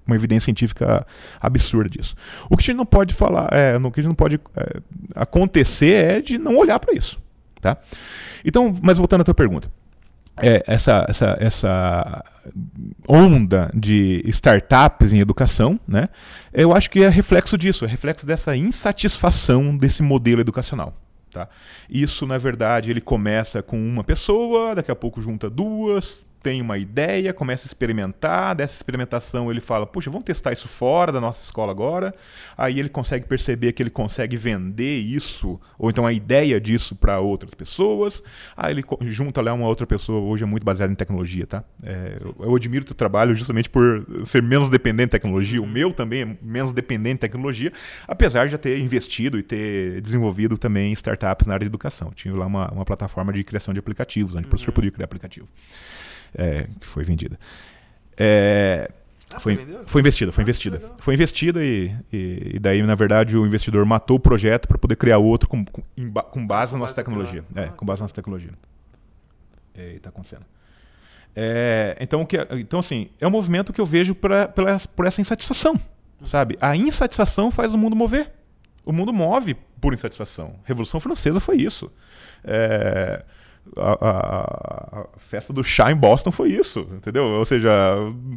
[0.07, 1.07] uma evidência científica
[1.41, 2.15] absurda disso.
[2.51, 4.81] O que a gente não pode falar, é, o que a gente não pode é,
[5.15, 7.19] acontecer é de não olhar para isso,
[7.63, 7.79] tá?
[8.45, 9.71] Então, mas voltando à tua pergunta,
[10.43, 12.25] é, essa, essa, essa
[13.09, 16.09] onda de startups em educação, né?
[16.53, 20.95] Eu acho que é reflexo disso, é reflexo dessa insatisfação desse modelo educacional.
[21.31, 21.49] Tá?
[21.91, 26.79] Isso, na verdade, ele começa com uma pessoa, daqui a pouco junta duas, tem uma
[26.79, 31.43] ideia, começa a experimentar, dessa experimentação ele fala, puxa, vamos testar isso fora da nossa
[31.43, 32.15] escola agora.
[32.57, 37.19] Aí ele consegue perceber que ele consegue vender isso, ou então a ideia disso para
[37.19, 38.23] outras pessoas.
[38.57, 41.65] Aí ele junta lá uma outra pessoa, hoje é muito baseado em tecnologia, tá?
[41.83, 45.61] É, eu, eu, admiro o teu trabalho justamente por ser menos dependente de tecnologia.
[45.61, 47.73] O meu também é menos dependente de tecnologia,
[48.07, 52.13] apesar de já ter investido e ter desenvolvido também startups na área de educação.
[52.15, 54.47] Tinha lá uma, uma plataforma de criação de aplicativos, onde uhum.
[54.47, 54.75] o professor uhum.
[54.75, 55.49] podia criar aplicativo
[56.35, 57.39] é, que foi vendida.
[58.17, 58.91] É,
[59.35, 60.83] ah, foi, foi, foi, investida, foi ah, investida.
[60.99, 64.97] Foi investida e, e, e, daí, na verdade, o investidor matou o projeto para poder
[64.97, 65.83] criar outro com, com,
[66.31, 67.45] com base na nossa tecnologia.
[67.55, 68.53] É, com base na nossa tecnologia.
[69.75, 70.45] É, e está acontecendo.
[71.35, 75.21] É, então, que, então, assim, é um movimento que eu vejo pra, pela, por essa
[75.21, 75.79] insatisfação.
[76.25, 76.57] Sabe?
[76.61, 78.33] A insatisfação faz o mundo mover.
[78.85, 80.55] O mundo move por insatisfação.
[80.65, 81.91] Revolução Francesa foi isso.
[82.43, 83.23] É,
[83.77, 87.25] a, a, a, festa do chá em Boston foi isso, entendeu?
[87.25, 87.71] Ou seja,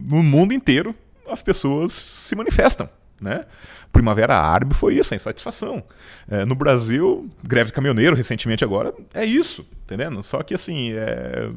[0.06, 0.96] no mundo inteiro
[1.28, 2.90] as pessoas se manifestam,
[3.22, 3.46] né?
[3.92, 5.84] Primavera Árabe foi isso, a insatisfação.
[6.30, 10.22] É, no Brasil, greve de caminhoneiro recentemente agora, é isso, entendendo?
[10.24, 11.50] Só que assim, é,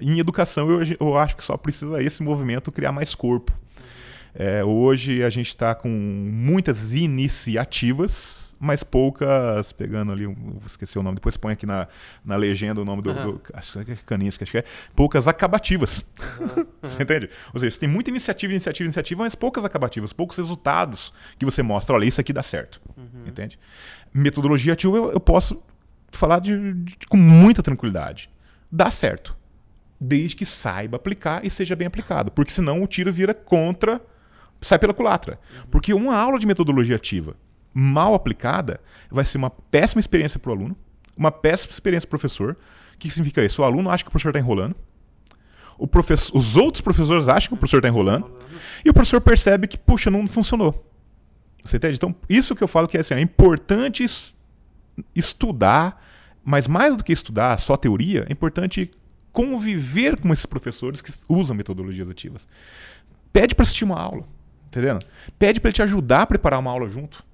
[0.00, 3.52] em educação eu, eu acho que só precisa esse movimento criar mais corpo.
[4.34, 10.24] É, hoje a gente está com muitas iniciativas mas poucas, pegando ali,
[10.64, 11.86] esqueci o nome, depois põe aqui na,
[12.24, 13.32] na legenda o nome do, uhum.
[13.32, 16.04] do acho que é Caninhas, acho que é, poucas acabativas.
[16.40, 16.66] Uhum.
[16.82, 17.28] você entende?
[17.52, 21.62] Ou seja, você tem muita iniciativa, iniciativa, iniciativa, mas poucas acabativas, poucos resultados que você
[21.62, 22.80] mostra, olha, isso aqui dá certo.
[22.96, 23.26] Uhum.
[23.26, 23.58] Entende?
[24.12, 25.62] Metodologia ativa eu, eu posso
[26.10, 28.30] falar de, de, com muita tranquilidade.
[28.72, 29.36] Dá certo.
[30.00, 32.30] Desde que saiba aplicar e seja bem aplicado.
[32.30, 34.00] Porque senão o tiro vira contra,
[34.60, 35.38] sai pela culatra.
[35.54, 35.66] Uhum.
[35.70, 37.36] Porque uma aula de metodologia ativa
[37.78, 40.74] mal aplicada, vai ser uma péssima experiência para o aluno,
[41.14, 42.56] uma péssima experiência para o professor.
[42.94, 43.60] O que significa isso?
[43.60, 44.74] O aluno acha que o professor está enrolando,
[45.76, 48.32] o professor, os outros professores acham que o professor está enrolando,
[48.82, 50.90] e o professor percebe que, puxa, não funcionou.
[51.62, 51.96] Você entende?
[51.96, 54.06] Então, isso que eu falo que é, assim, é importante
[55.14, 56.02] estudar,
[56.42, 58.90] mas mais do que estudar só teoria, é importante
[59.32, 62.48] conviver com esses professores que usam metodologias ativas.
[63.34, 64.24] Pede para assistir uma aula,
[64.68, 65.04] entendendo?
[65.38, 67.25] Pede para ele te ajudar a preparar uma aula junto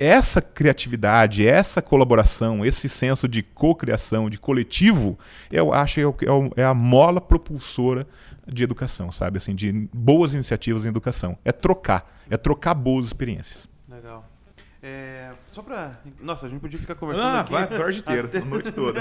[0.00, 5.18] essa criatividade, essa colaboração, esse senso de cocriação, de coletivo,
[5.52, 8.06] eu acho que é, é, a mola propulsora
[8.48, 9.36] de educação, sabe?
[9.36, 11.36] Assim, de boas iniciativas em educação.
[11.44, 13.68] É trocar, é trocar boas experiências.
[14.82, 16.00] É, só pra.
[16.20, 17.26] Nossa, a gente podia ficar conversando.
[17.26, 17.52] Ah, aqui.
[17.52, 19.00] vai a tarde inteira, a noite toda.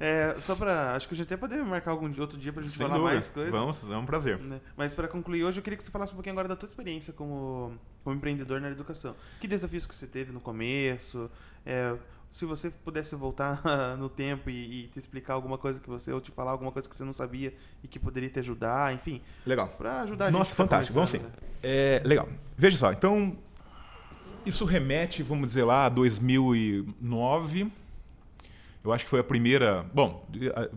[0.00, 0.30] É.
[0.30, 0.40] é.
[0.40, 0.92] só pra.
[0.92, 3.14] Acho que a gente até poderia marcar algum outro dia pra gente Sem falar dúvida.
[3.14, 3.50] mais coisas.
[3.50, 4.38] Vamos, é um prazer.
[4.38, 4.60] Né?
[4.76, 7.12] Mas pra concluir hoje, eu queria que você falasse um pouquinho agora da tua experiência
[7.12, 7.72] como,
[8.04, 9.16] como empreendedor na educação.
[9.40, 11.28] Que desafios que você teve no começo?
[11.66, 11.96] É,
[12.30, 13.60] se você pudesse voltar
[13.98, 16.88] no tempo e, e, te explicar alguma coisa que você, ou te falar alguma coisa
[16.88, 17.52] que você não sabia
[17.82, 19.20] e que poderia te ajudar, enfim.
[19.44, 19.66] Legal.
[19.76, 20.38] Pra ajudar a gente.
[20.38, 20.94] Nossa, fantástico.
[20.94, 21.18] Vamos sim.
[21.18, 21.30] Né?
[21.60, 22.28] É, legal.
[22.56, 23.36] Veja só, então
[24.48, 27.70] isso remete, vamos dizer lá, a 2009.
[28.82, 29.84] Eu acho que foi a primeira.
[29.92, 30.26] Bom,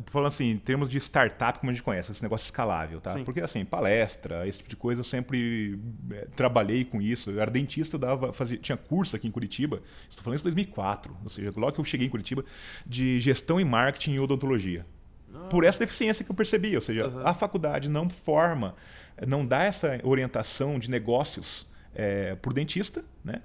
[0.07, 3.13] falando assim, em termos de startup, como a gente conhece, esse negócio escalável, tá?
[3.13, 3.23] Sim.
[3.23, 5.79] Porque, assim, palestra, esse tipo de coisa, eu sempre
[6.11, 7.29] é, trabalhei com isso.
[7.29, 11.15] Eu era dentista, dava, fazia, tinha curso aqui em Curitiba, estou falando isso em 2004,
[11.23, 12.43] ou seja, logo que eu cheguei em Curitiba,
[12.85, 14.85] de gestão e marketing em odontologia.
[15.49, 16.75] por essa deficiência que eu percebi.
[16.75, 17.23] Ou seja, Aham.
[17.23, 18.75] a faculdade não forma,
[19.25, 21.65] não dá essa orientação de negócios
[21.95, 23.41] é, por dentista, né?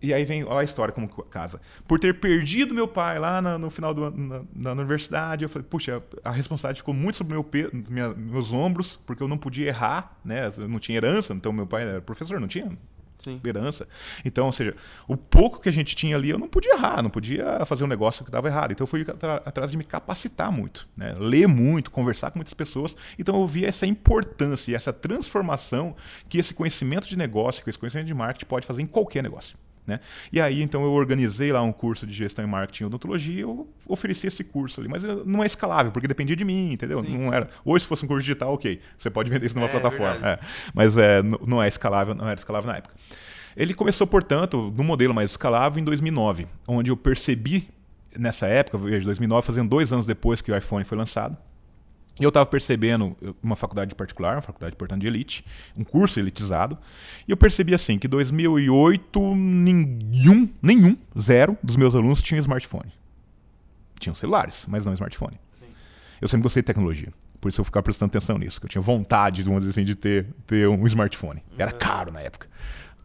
[0.00, 1.60] E aí vem a história como casa.
[1.88, 5.66] Por ter perdido meu pai lá na- no final do na, na universidade, eu falei,
[5.68, 9.66] puxa, a responsabilidade ficou muito sobre meu pe- minha- meus ombros, porque eu não podia
[9.66, 10.52] errar, né?
[10.56, 12.70] Eu não tinha herança, então meu pai era professor, não tinha
[13.18, 13.40] Sim.
[13.44, 13.86] herança.
[14.24, 14.74] Então, ou seja,
[15.06, 17.88] o pouco que a gente tinha ali, eu não podia errar, não podia fazer um
[17.88, 18.72] negócio que estava errado.
[18.72, 19.04] Então, eu fui
[19.44, 21.14] atrás de me capacitar muito, né?
[21.18, 22.96] ler muito, conversar com muitas pessoas.
[23.18, 25.96] Então, eu vi essa importância e essa transformação
[26.28, 29.56] que esse conhecimento de negócio, que esse conhecimento de marketing pode fazer em qualquer negócio.
[29.88, 30.00] Né?
[30.30, 33.66] E aí, então, eu organizei lá um curso de gestão em marketing e odontologia, eu
[33.86, 37.02] ofereci esse curso ali, mas eh, não é escalável, porque dependia de mim, entendeu?
[37.02, 37.48] Sim, não era.
[37.64, 40.28] Hoje, se fosse um curso digital, ok, você pode vender isso numa É, plataforma.
[40.28, 40.38] É.
[40.74, 42.94] Mas é, não é escalável, não era escalável na época.
[43.56, 47.70] Ele começou, portanto, no modelo mais escalável em 2009, onde eu percebi
[48.14, 51.34] nessa época, veja, 2009, fazendo dois anos depois que o iPhone foi lançado,
[52.20, 55.44] e eu estava percebendo uma faculdade particular, uma faculdade, portanto, de elite,
[55.76, 56.76] um curso elitizado,
[57.26, 62.92] e eu percebi assim que em 2008 nenhum, nenhum, zero dos meus alunos tinha smartphone.
[63.98, 65.38] Tinham celulares, mas não smartphone.
[65.58, 65.66] Sim.
[66.20, 67.12] Eu sempre gostei de tecnologia.
[67.40, 69.94] Por isso eu ficava prestando atenção nisso, que eu tinha vontade, vamos dizer assim, de
[69.94, 71.42] ter, ter um smartphone.
[71.56, 72.48] Era caro na época.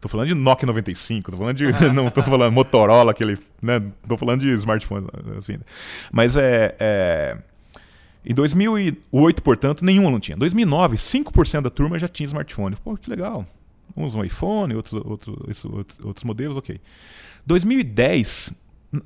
[0.00, 1.64] Tô falando de Nokia 95, tô falando de.
[1.94, 3.38] não tô falando Motorola, aquele.
[3.62, 5.06] Né, tô falando de smartphone,
[5.38, 5.58] assim.
[6.12, 6.74] Mas é.
[6.78, 7.38] é
[8.24, 10.34] em 2008, portanto, nenhum aluno tinha.
[10.34, 12.76] Em 2009, 5% da turma já tinha smartphone.
[12.76, 13.46] Pô, que legal.
[13.94, 16.80] Uns um iPhone, outros, outros, outros, outros modelos, ok.
[17.46, 18.50] 2010,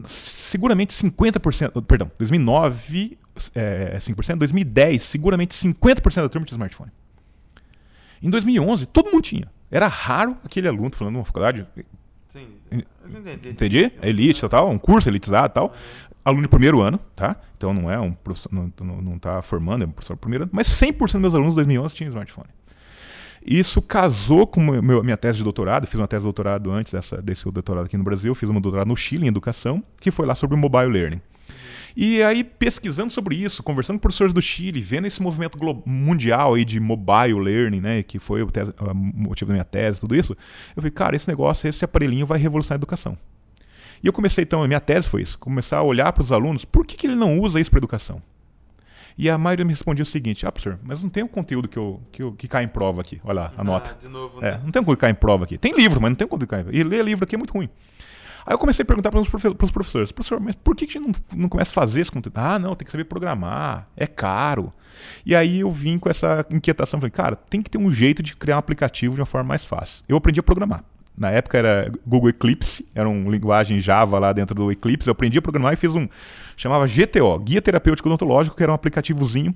[0.04, 1.84] seguramente 50%.
[1.84, 3.18] Perdão, 2009,
[3.54, 4.36] é, 5%.
[4.36, 6.92] 2010, seguramente 50% da turma tinha smartphone.
[8.22, 9.50] Em 2011, todo mundo tinha.
[9.70, 11.66] Era raro aquele aluno, falando numa faculdade,
[12.28, 12.46] Sim.
[12.70, 13.48] Entendi.
[13.48, 13.92] Entendi?
[14.02, 15.74] É elite, tal, tal, um curso elitizado e tal.
[16.28, 17.36] Aluno de primeiro ano, tá?
[17.56, 20.44] Então não é um professor, não, não, não tá formando, é um professor de primeiro
[20.44, 22.48] ano, mas 100% dos meus alunos de 2011 tinham smartphone.
[23.44, 27.22] Isso casou com meu, minha tese de doutorado, fiz uma tese de doutorado antes dessa,
[27.22, 30.34] desse doutorado aqui no Brasil, fiz uma doutorado no Chile em educação, que foi lá
[30.34, 31.20] sobre mobile learning.
[31.96, 36.64] E aí, pesquisando sobre isso, conversando com professores do Chile, vendo esse movimento mundial aí
[36.64, 40.32] de mobile learning, né, que foi o, tese- o motivo da minha tese, tudo isso,
[40.76, 43.16] eu falei, cara, esse negócio, esse aparelhinho vai revolucionar a educação.
[44.02, 46.64] E eu comecei, então, a minha tese foi isso, começar a olhar para os alunos,
[46.64, 48.22] por que, que ele não usa isso para educação?
[49.16, 51.76] E a maioria me respondia o seguinte, ah, professor, mas não tem o conteúdo que,
[51.76, 53.90] eu, que, eu, que cai em prova aqui, olha lá, a nota.
[53.98, 54.60] Ah, de novo, É, né?
[54.64, 55.58] não tem como cair em prova aqui.
[55.58, 56.66] Tem livro, mas não tem como cair.
[56.72, 57.68] E ler livro aqui é muito ruim.
[58.46, 61.12] Aí eu comecei a perguntar para os professores: professor, mas por que que a gente
[61.32, 62.38] não, não começa a fazer esse conteúdo?
[62.38, 64.72] Ah, não, tem que saber programar, é caro.
[65.26, 68.36] E aí eu vim com essa inquietação: falei, cara, tem que ter um jeito de
[68.36, 70.04] criar um aplicativo de uma forma mais fácil.
[70.08, 70.84] Eu aprendi a programar.
[71.18, 75.08] Na época era Google Eclipse, era uma linguagem Java lá dentro do Eclipse.
[75.08, 76.08] Eu aprendi a programar e fiz um.
[76.56, 79.54] chamava GTO, Guia Terapêutico Odontológico, que era um aplicativozinho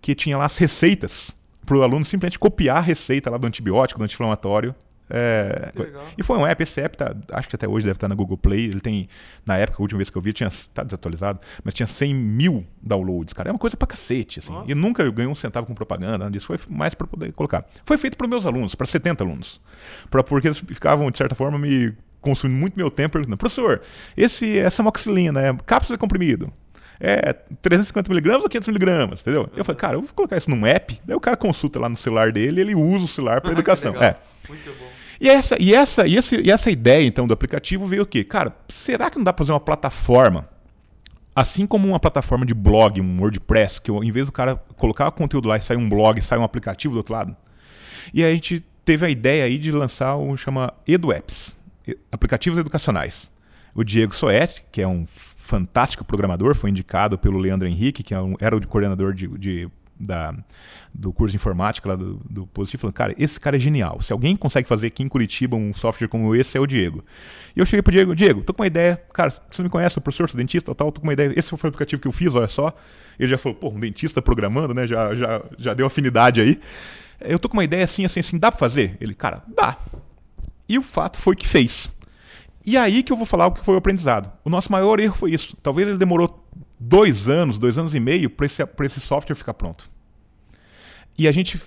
[0.00, 1.36] que tinha lá as receitas
[1.66, 4.74] para o aluno simplesmente copiar a receita lá do antibiótico, do anti-inflamatório.
[5.14, 5.70] É,
[6.16, 8.38] e foi um app, esse app tá, acho que até hoje deve estar na Google
[8.38, 8.64] Play.
[8.64, 9.10] Ele tem,
[9.44, 12.66] na época, a última vez que eu vi, tinha, tá desatualizado, mas tinha 100 mil
[12.80, 13.50] downloads, cara.
[13.50, 14.50] É uma coisa pra cacete, assim.
[14.50, 14.70] Nossa.
[14.70, 16.46] E nunca ganhou um centavo com propaganda, nada disso.
[16.46, 17.66] Foi mais para poder colocar.
[17.84, 19.60] Foi feito para meus alunos, para 70 alunos.
[20.10, 23.82] Pra, porque eles ficavam, de certa forma, me consumindo muito meu tempo perguntando: professor,
[24.16, 26.50] esse, essa moxilina é cápsula de comprimido?
[26.98, 29.50] É 350mg ou 500mg, entendeu?
[29.54, 31.96] Eu falei, cara, eu vou colocar isso num app, daí o cara consulta lá no
[31.96, 33.94] celular dele ele usa o celular para educação.
[33.96, 34.16] É.
[34.48, 35.01] Muito bom.
[35.20, 38.24] E essa, e, essa, e, esse, e essa ideia, então, do aplicativo veio o quê?
[38.24, 40.48] Cara, será que não dá pra fazer uma plataforma,
[41.34, 45.08] assim como uma plataforma de blog, um WordPress, que eu, em vez do cara colocar
[45.08, 47.36] o conteúdo lá e sair um blog, sai um aplicativo do outro lado?
[48.12, 51.56] E aí a gente teve a ideia aí de lançar o chama EduApps,
[52.10, 53.30] aplicativos educacionais.
[53.74, 58.20] O Diego Soet, que é um fantástico programador, foi indicado pelo Leandro Henrique, que é
[58.20, 59.68] um- era o coordenador de, de-
[59.98, 60.34] da,
[60.92, 64.00] do curso de informática lá do, do Positivo, falando, cara, esse cara é genial.
[64.00, 67.04] Se alguém consegue fazer aqui em Curitiba um software como esse, é o Diego.
[67.54, 70.02] E eu cheguei pro Diego, Diego, tô com uma ideia, cara, você me conhece, sou
[70.02, 71.32] professor, sou dentista tal, tô com uma ideia.
[71.36, 72.74] Esse foi o aplicativo que eu fiz, olha só.
[73.18, 74.86] Ele já falou, pô, um dentista programando, né?
[74.86, 76.58] Já, já, já deu afinidade aí.
[77.20, 78.96] Eu tô com uma ideia assim, assim, assim, dá pra fazer?
[79.00, 79.78] Ele, cara, dá.
[80.68, 81.90] E o fato foi que fez.
[82.64, 84.32] E aí que eu vou falar o que foi o aprendizado.
[84.44, 85.56] O nosso maior erro foi isso.
[85.62, 86.46] Talvez ele demorou
[86.78, 89.90] dois anos, dois anos e meio para esse, pra esse software ficar pronto.
[91.18, 91.60] E a gente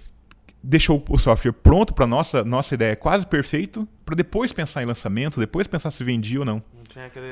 [0.65, 5.39] deixou o software pronto para nossa nossa ideia quase perfeito, para depois pensar em lançamento,
[5.39, 6.61] depois pensar se vendia ou não.
[6.75, 7.27] Não tinha aquele,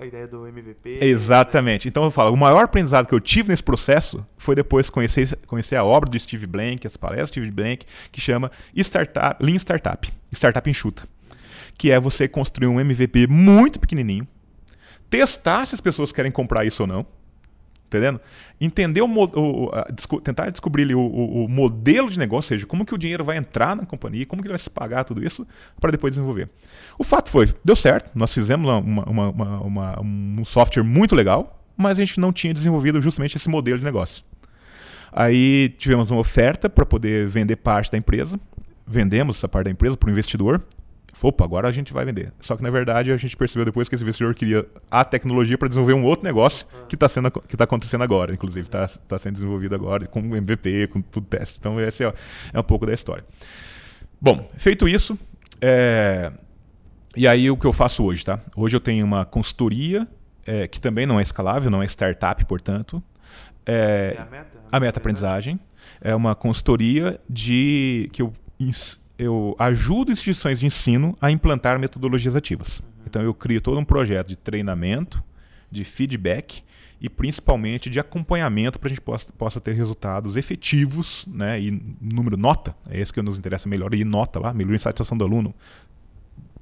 [0.00, 0.98] a, ideia do MVP.
[1.00, 1.88] Exatamente.
[1.88, 5.76] Então eu falo, o maior aprendizado que eu tive nesse processo foi depois conhecer, conhecer
[5.76, 10.12] a obra do Steve Blank, as palestras do Steve Blank, que chama Startup, Lean Startup,
[10.30, 11.08] Startup enxuta,
[11.76, 14.26] que é você construir um MVP muito pequenininho,
[15.10, 17.06] testar se as pessoas querem comprar isso ou não.
[17.86, 18.20] entendendo?
[18.60, 22.66] Entender o, o a, desco, tentar descobrir o, o, o, modelo de negócio, ou seja,
[22.66, 25.24] como que o dinheiro vai entrar na companhia, como que ele vai se pagar tudo
[25.24, 25.46] isso,
[25.80, 26.48] para depois desenvolver.
[26.98, 31.98] O fato foi, deu certo, nós fizemos uma, uma, uma, um software muito legal, mas
[31.98, 34.24] a gente não tinha desenvolvido justamente esse modelo de negócio.
[35.12, 38.38] Aí tivemos uma oferta para poder vender parte da empresa,
[38.84, 40.60] vendemos essa parte da empresa para o investidor,
[41.24, 42.34] Opa, agora a gente vai vender.
[42.38, 45.68] Só que na verdade a gente percebeu depois que esse investidor queria a tecnologia para
[45.68, 50.06] desenvolver um outro negócio que está tá acontecendo agora, inclusive está tá sendo desenvolvido agora
[50.06, 51.58] com MVP, com tudo teste.
[51.58, 52.12] Então esse é,
[52.52, 53.24] é um pouco da história.
[54.20, 55.18] Bom, feito isso,
[55.62, 56.30] é...
[57.16, 58.38] e aí o que eu faço hoje, tá?
[58.54, 60.06] Hoje eu tenho uma consultoria
[60.44, 63.02] é, que também não é escalável, não é startup, portanto.
[63.64, 65.58] É, é a meta, a meta aprendizagem
[66.02, 68.30] é uma consultoria de que eu
[69.24, 72.80] eu ajudo instituições de ensino a implantar metodologias ativas.
[72.80, 72.86] Uhum.
[73.06, 75.22] Então eu crio todo um projeto de treinamento,
[75.70, 76.62] de feedback
[77.00, 81.60] e principalmente de acompanhamento para a gente possa, possa ter resultados efetivos, né?
[81.60, 85.24] E número nota, é esse que nos interessa melhor, e nota lá, melhor satisfação do
[85.24, 85.54] aluno,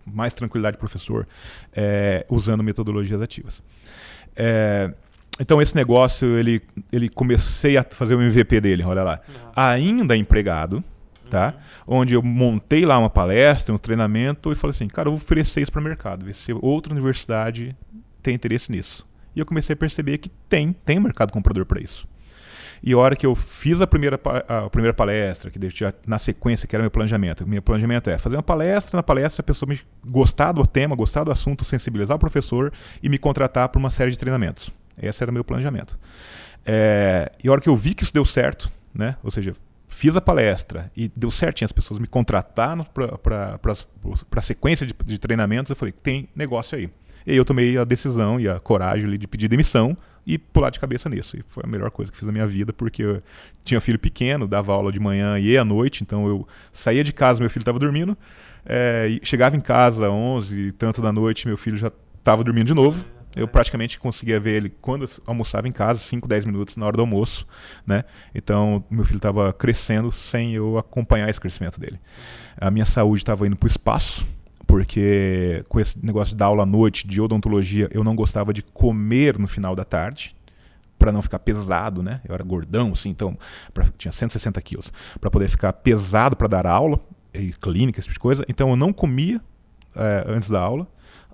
[0.07, 1.29] mais tranquilidade do professor,
[1.73, 3.63] é, usando metodologias ativas.
[4.35, 4.93] É,
[5.39, 9.21] então esse negócio, ele, ele comecei a fazer o MVP dele, olha lá.
[9.29, 9.35] Uhum.
[9.55, 10.83] Ainda empregado,
[11.33, 11.55] tá?
[11.87, 15.63] Onde eu montei lá uma palestra, um treinamento e falei assim, cara, eu vou oferecer
[15.63, 17.75] isso para o mercado, ver se outra universidade
[18.23, 19.09] tem interesse nisso.
[19.35, 22.07] E eu comecei a perceber que tem, tem mercado comprador para isso.
[22.83, 25.59] E a hora que eu fiz a primeira, a primeira palestra, que
[26.07, 29.45] na sequência, que era meu planejamento, meu planejamento é fazer uma palestra, na palestra a
[29.45, 32.71] pessoa me gostar do tema, gostar do assunto, sensibilizar o professor
[33.03, 34.71] e me contratar para uma série de treinamentos.
[35.01, 35.99] Esse era o meu planejamento.
[36.67, 39.17] É, e a hora que eu vi que isso deu certo, né?
[39.23, 39.55] ou seja,
[39.93, 42.85] fiz a palestra e deu certinho, as pessoas me contrataram
[43.23, 43.59] para
[44.35, 46.89] a sequência de, de, treinamentos, eu falei, tem negócio aí.
[47.27, 50.71] E aí eu tomei a decisão e a coragem ali, de pedir demissão e pular
[50.71, 51.37] de cabeça nisso.
[51.37, 53.23] E foi a melhor coisa que fiz na minha vida, porque eu
[53.63, 57.41] tinha filho pequeno, dava aula de manhã e à noite, então eu saía de casa,
[57.41, 58.17] meu filho estava dormindo,
[58.65, 62.67] é, chegava em casa às 11 e tanto da noite, meu filho já estava dormindo
[62.67, 63.05] de novo.
[63.35, 67.01] Eu praticamente conseguia ver ele quando almoçava em casa, 5, 10 minutos na hora do
[67.01, 67.47] almoço,
[67.87, 68.05] né?
[68.35, 71.99] Então, meu filho estava crescendo sem eu acompanhar esse crescimento dele.
[72.61, 74.27] A minha saúde estava indo para o espaço,
[74.67, 79.39] porque com esse negócio da aula à noite de odontologia, eu não gostava de comer
[79.39, 80.37] no final da tarde,
[80.99, 82.21] para não ficar pesado, né?
[82.29, 83.37] Eu era gordão, assim, então
[83.75, 84.93] pra, tinha 160 quilos.
[85.21, 87.01] Para poder ficar pesado para dar aula,
[87.35, 88.45] e clínica, esse tipo de coisa.
[88.47, 89.41] Então, eu não comia
[89.97, 90.87] é, antes da aula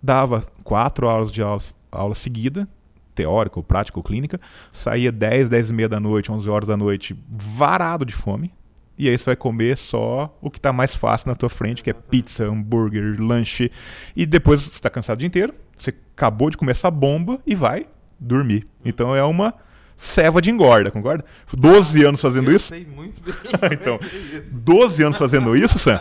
[0.02, 2.68] dava quatro horas de aula, aula seguida,
[3.14, 4.40] teórica ou prática ou clínica,
[4.72, 8.52] saía 10, 10 e meia da noite, 11 horas da noite, varado de fome,
[8.96, 11.90] e aí você vai comer só o que está mais fácil na tua frente, que
[11.90, 13.70] é pizza, hambúrguer, lanche,
[14.14, 17.54] e depois você está cansado o dia inteiro, você acabou de comer essa bomba e
[17.54, 17.86] vai
[18.18, 18.66] dormir.
[18.84, 19.54] Então é uma
[19.96, 21.24] ceva de engorda, concorda?
[21.52, 22.68] 12 anos fazendo Eu isso.
[22.68, 23.34] Sei muito bem.
[23.72, 23.98] então,
[24.52, 26.00] 12 anos fazendo isso, Sam.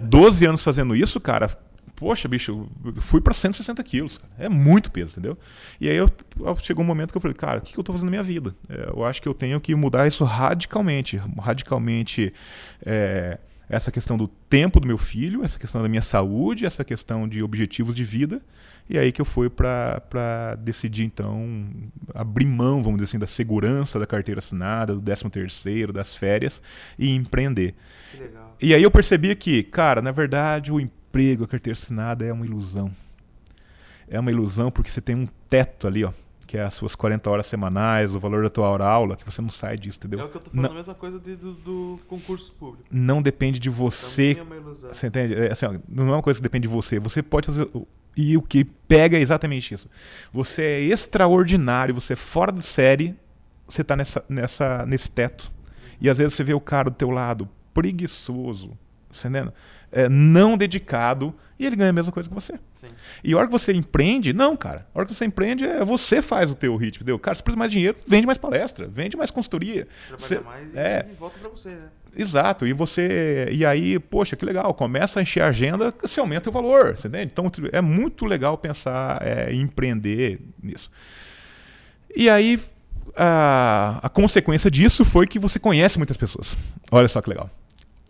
[0.00, 1.50] 12 anos fazendo isso, cara,
[2.02, 2.66] poxa, bicho,
[3.00, 4.20] fui para 160 quilos.
[4.36, 5.38] É muito peso, entendeu?
[5.80, 6.10] E aí eu,
[6.60, 8.24] chegou um momento que eu falei, cara, o que, que eu estou fazendo na minha
[8.24, 8.56] vida?
[8.68, 11.16] É, eu acho que eu tenho que mudar isso radicalmente.
[11.38, 12.34] Radicalmente
[12.84, 13.38] é,
[13.68, 17.40] essa questão do tempo do meu filho, essa questão da minha saúde, essa questão de
[17.40, 18.42] objetivos de vida.
[18.90, 21.64] E aí que eu fui para decidir, então,
[22.12, 26.60] abrir mão, vamos dizer assim, da segurança da carteira assinada, do 13 terceiro, das férias
[26.98, 27.76] e empreender.
[28.60, 32.32] E aí eu percebi que, cara, na verdade, o emprego emprego, a carteira assinada é
[32.32, 32.90] uma ilusão.
[34.08, 36.12] É uma ilusão porque você tem um teto ali, ó,
[36.46, 39.42] que é as suas 40 horas semanais, o valor da tua hora aula, que você
[39.42, 40.20] não sai disso, entendeu?
[40.20, 42.84] É o que eu tô falando, não, a mesma coisa de, do, do, concurso público.
[42.90, 44.36] Não depende de você.
[44.38, 44.92] É uma ilusão.
[44.92, 45.34] Você entende?
[45.34, 46.98] É, assim, ó, não é uma coisa que depende de você.
[46.98, 47.68] Você pode fazer.
[48.16, 49.88] E o que pega é exatamente isso.
[50.32, 53.14] Você é extraordinário, você é fora de série,
[53.66, 55.50] você tá nessa, nessa, nesse teto.
[56.00, 58.76] E às vezes você vê o cara do teu lado preguiçoso,
[59.10, 59.52] você entendendo?
[59.92, 62.54] É, não dedicado e ele ganha a mesma coisa que você.
[62.74, 62.88] Sim.
[63.22, 64.86] E a hora que você empreende, não, cara.
[64.92, 67.18] A hora que você empreende, é você faz o teu ritmo, entendeu?
[67.18, 69.86] Cara, você precisa mais dinheiro, vende mais palestra, vende mais consultoria.
[70.08, 71.88] Trabalha você, mais é, e volta para você, né?
[72.16, 73.48] Exato, e você.
[73.52, 77.08] E aí, poxa, que legal, começa a encher a agenda, você aumenta o valor, você
[77.08, 77.30] entende?
[77.32, 80.90] Então é muito legal pensar é, em empreender nisso.
[82.14, 82.60] E aí,
[83.16, 86.56] a, a consequência disso foi que você conhece muitas pessoas.
[86.90, 87.48] Olha só que legal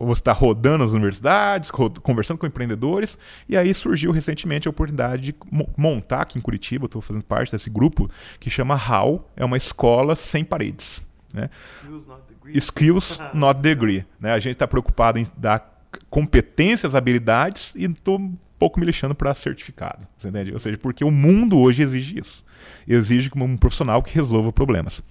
[0.05, 5.35] você está rodando as universidades, conversando com empreendedores, e aí surgiu recentemente a oportunidade de
[5.77, 10.15] montar aqui em Curitiba, estou fazendo parte desse grupo, que chama HAL, é uma escola
[10.15, 11.01] sem paredes.
[11.33, 11.49] Né?
[11.81, 12.57] Skills not degree.
[12.57, 14.05] Skills not degree.
[14.19, 14.33] Né?
[14.33, 15.73] A gente está preocupado em dar
[16.09, 20.07] competências, habilidades e estou um pouco me lixando para certificado.
[20.53, 22.45] Ou seja, porque o mundo hoje exige isso.
[22.87, 25.03] Exige um profissional que resolva problemas.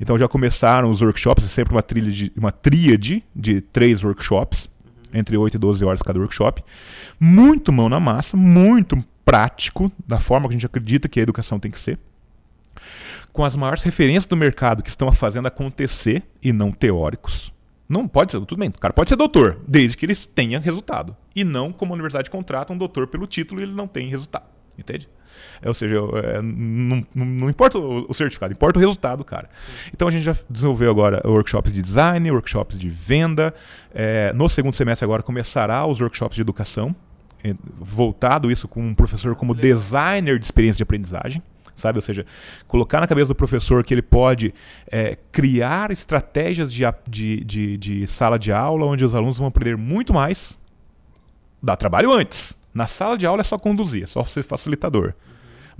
[0.00, 4.68] Então já começaram os workshops, é sempre uma, trilha de, uma tríade de três workshops,
[5.12, 6.62] entre 8 e 12 horas cada workshop.
[7.18, 11.58] Muito mão na massa, muito prático, da forma que a gente acredita que a educação
[11.58, 11.98] tem que ser
[13.32, 17.52] com as maiores referências do mercado que estão fazendo acontecer e não teóricos.
[17.88, 21.16] Não pode ser, tudo bem, o cara pode ser doutor, desde que ele tenha resultado.
[21.34, 24.46] E não como a universidade contrata um doutor pelo título e ele não tem resultado.
[24.78, 25.08] Entende?
[25.62, 29.48] É, ou seja, é, não, não, importa o, o, certificado, importa o resultado, cara.
[29.92, 33.54] Então a gente já desenvolveu agora workshops de design, workshops de venda.
[33.94, 36.94] É, no segundo semestre agora começará os workshops de educação,
[37.44, 41.42] é, voltado isso com um professor como designer de experiência de aprendizagem
[41.80, 41.98] sabe?
[41.98, 42.26] Ou seja,
[42.68, 44.54] colocar na cabeça do professor que ele pode
[44.86, 49.76] é, criar estratégias de, de, de, de, sala de aula onde os alunos vão aprender
[49.76, 50.58] muito mais.
[51.62, 52.59] Dá trabalho antes.
[52.72, 55.14] Na sala de aula é só conduzir, é só ser facilitador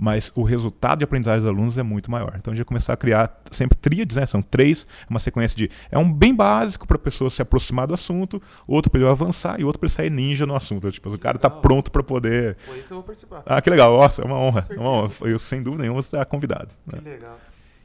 [0.01, 2.33] mas o resultado de aprendizagem dos alunos é muito maior.
[2.35, 4.25] Então a gente vai começar a criar sempre tríades, né?
[4.25, 5.69] São três, uma sequência de.
[5.91, 9.61] É um bem básico para a pessoa se aproximar do assunto, outro para ele avançar
[9.61, 10.91] e outro para ele sair ninja no assunto.
[10.91, 12.57] Tipo, o cara está pronto para poder.
[12.65, 13.43] Por isso eu vou participar.
[13.45, 13.95] Ah, que legal.
[13.95, 14.65] Nossa, é uma honra.
[14.71, 15.11] É uma honra.
[15.21, 16.69] Eu, sem dúvida nenhuma, você está convidado.
[16.87, 16.97] Né?
[16.97, 17.37] Que legal.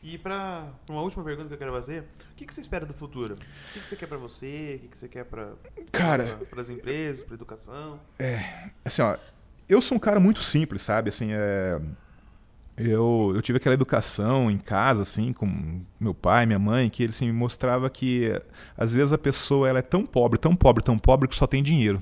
[0.07, 2.03] E para uma última pergunta que eu quero fazer,
[2.33, 3.35] o que, que você espera do futuro?
[3.35, 4.77] O que, que você quer para você?
[4.77, 5.55] O que, que você quer para
[5.91, 7.99] cara para as empresas, para educação?
[8.17, 9.17] É, assim, ó,
[9.69, 11.09] eu sou um cara muito simples, sabe?
[11.09, 11.81] Assim, é
[12.77, 17.11] eu, eu tive aquela educação em casa, assim, com meu pai, minha mãe, que ele
[17.11, 18.31] assim, me mostrava que
[18.77, 21.65] às vezes a pessoa ela é tão pobre, tão pobre, tão pobre que só tem
[21.65, 22.01] dinheiro.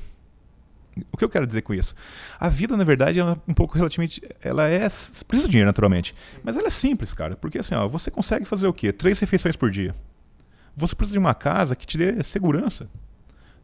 [1.12, 1.94] O que eu quero dizer com isso?
[2.38, 4.22] A vida, na verdade, é um pouco relativamente.
[4.42, 4.80] Ela é.
[4.80, 6.14] Precisa de dinheiro, naturalmente.
[6.42, 7.36] Mas ela é simples, cara.
[7.36, 8.92] Porque assim, ó, você consegue fazer o quê?
[8.92, 9.94] Três refeições por dia.
[10.76, 12.88] Você precisa de uma casa que te dê segurança.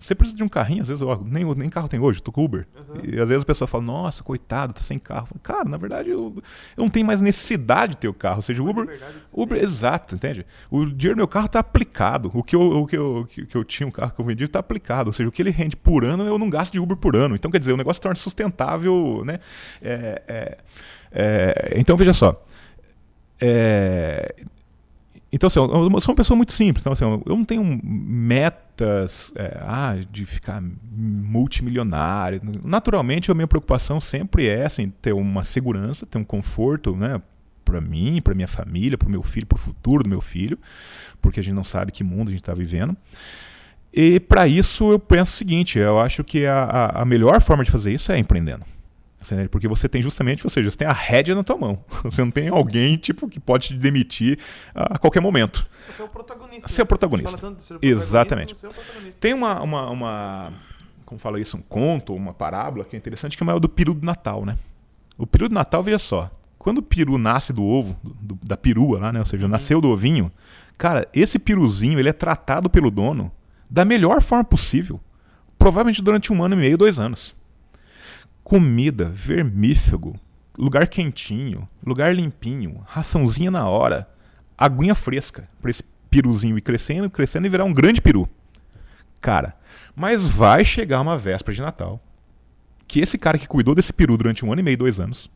[0.01, 2.42] Você precisa de um carrinho, às vezes, ó, nem, nem carro tem hoje, tô com
[2.42, 2.66] Uber.
[2.74, 3.03] Uhum.
[3.05, 5.28] E às vezes a pessoa fala, nossa, coitado, tá sem carro.
[5.42, 6.34] Cara, na verdade, eu,
[6.74, 8.36] eu não tenho mais necessidade de ter o carro.
[8.36, 8.98] Ou seja, o Uber.
[9.30, 10.46] Uber, exato, entende?
[10.70, 12.30] O dinheiro do meu carro tá aplicado.
[12.32, 14.59] O que eu, o que eu, que eu tinha, um carro que eu vendi, tá
[14.61, 15.11] aplicado.
[15.11, 17.34] Ou seja, o que ele rende por ano, eu não gasto de Uber por ano.
[17.34, 19.38] Então, quer dizer, o negócio torna sustentável, né?
[19.82, 20.59] É, é,
[21.12, 22.42] é, então, veja só.
[23.38, 24.34] É,
[25.32, 26.82] então, assim, eu sou uma pessoa muito simples.
[26.82, 30.60] Então, assim, eu não tenho metas é, ah, de ficar
[30.92, 32.40] multimilionário.
[32.64, 37.22] Naturalmente, a minha preocupação sempre é assim, ter uma segurança, ter um conforto, né?
[37.64, 40.58] Para mim, para minha família, para o meu filho, para o futuro do meu filho,
[41.22, 42.96] porque a gente não sabe que mundo a gente está vivendo.
[43.92, 47.70] E para isso eu penso o seguinte: eu acho que a, a melhor forma de
[47.70, 48.64] fazer isso é empreendendo.
[49.50, 51.84] Porque você tem justamente, ou seja, você tem a rédea na tua mão.
[52.04, 54.38] Você não tem alguém tipo que pode te demitir
[54.74, 55.66] a qualquer momento.
[55.94, 56.68] Você é o protagonista.
[56.68, 57.30] Você é o protagonista.
[57.30, 58.54] Protagonista, Exatamente.
[58.64, 59.20] É o protagonista.
[59.20, 60.52] Tem uma, uma, uma,
[61.04, 63.92] como fala isso, um conto, uma parábola que é interessante, que é o do peru
[63.92, 64.56] do Natal, né?
[65.18, 68.98] O peru do Natal, veja só, quando o peru nasce do ovo, do, da perua
[68.98, 69.20] lá, né?
[69.20, 70.32] Ou seja, nasceu do ovinho,
[70.78, 73.30] cara, esse peruzinho, ele é tratado pelo dono
[73.68, 74.98] da melhor forma possível.
[75.58, 77.38] Provavelmente durante um ano e meio, dois anos
[78.43, 80.18] comida, vermífugo,
[80.59, 84.09] lugar quentinho, lugar limpinho, raçãozinha na hora,
[84.57, 88.28] aguinha fresca para esse piruzinho ir crescendo, crescendo e virar um grande peru.
[89.20, 89.55] Cara,
[89.95, 92.01] mas vai chegar uma véspera de Natal
[92.86, 95.30] que esse cara que cuidou desse peru durante um ano e meio, dois anos,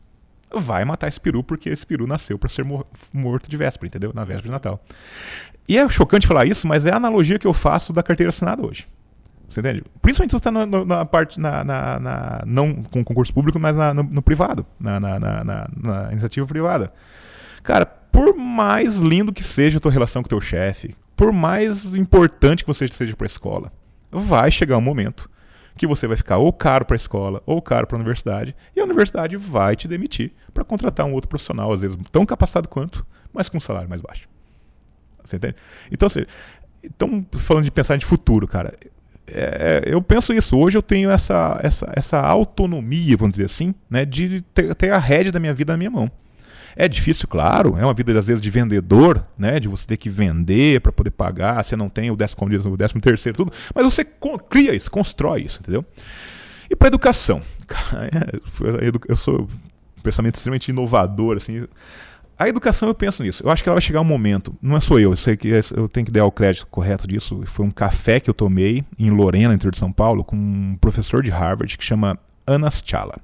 [0.53, 2.65] vai matar esse peru porque esse peru nasceu para ser
[3.13, 4.11] morto de véspera, entendeu?
[4.13, 4.83] Na véspera de Natal.
[5.67, 8.65] E é chocante falar isso, mas é a analogia que eu faço da carteira assinada
[8.65, 8.87] hoje.
[9.55, 9.85] Você entende?
[10.01, 13.73] Principalmente se você está na, na, parte, na, na, na, não com concurso público, mas
[13.77, 16.91] no, no, privado, na, na, na, iniciativa privada.
[17.63, 21.85] Cara, por mais lindo que seja a tua relação com o teu chefe, por mais
[21.95, 23.71] importante que você seja para a escola,
[24.11, 25.29] vai chegar um momento
[25.77, 28.81] que você vai ficar ou caro para a escola ou caro para a universidade, e
[28.81, 33.07] a universidade vai te demitir para contratar um outro profissional, às vezes tão capacitado quanto,
[33.31, 34.27] mas com um salário mais baixo.
[35.23, 35.55] Você entende?
[35.89, 36.25] Então, assim,
[36.83, 38.73] então falando de pensar de futuro, cara,
[39.27, 40.57] é, eu penso isso.
[40.57, 44.97] Hoje eu tenho essa, essa, essa autonomia, vamos dizer assim, né, de ter, ter a
[44.97, 46.11] rédea da minha vida na minha mão.
[46.75, 50.09] É difícil, claro, é uma vida às vezes de vendedor, né, de você ter que
[50.09, 53.53] vender para poder pagar, você não tem o décimo, como diz, o décimo terceiro, tudo,
[53.73, 54.03] mas você
[54.49, 55.85] cria isso, constrói isso, entendeu?
[56.69, 57.41] E para educação,
[59.07, 59.47] eu sou
[59.97, 61.65] um pensamento extremamente inovador, assim,
[62.37, 63.43] a educação, eu penso nisso.
[63.43, 64.55] Eu acho que ela vai chegar um momento.
[64.61, 67.41] Não é só eu, eu sei que eu tenho que dar o crédito correto disso.
[67.45, 71.23] Foi um café que eu tomei em Lorena, interior de São Paulo, com um professor
[71.23, 73.15] de Harvard que chama Anas Chala.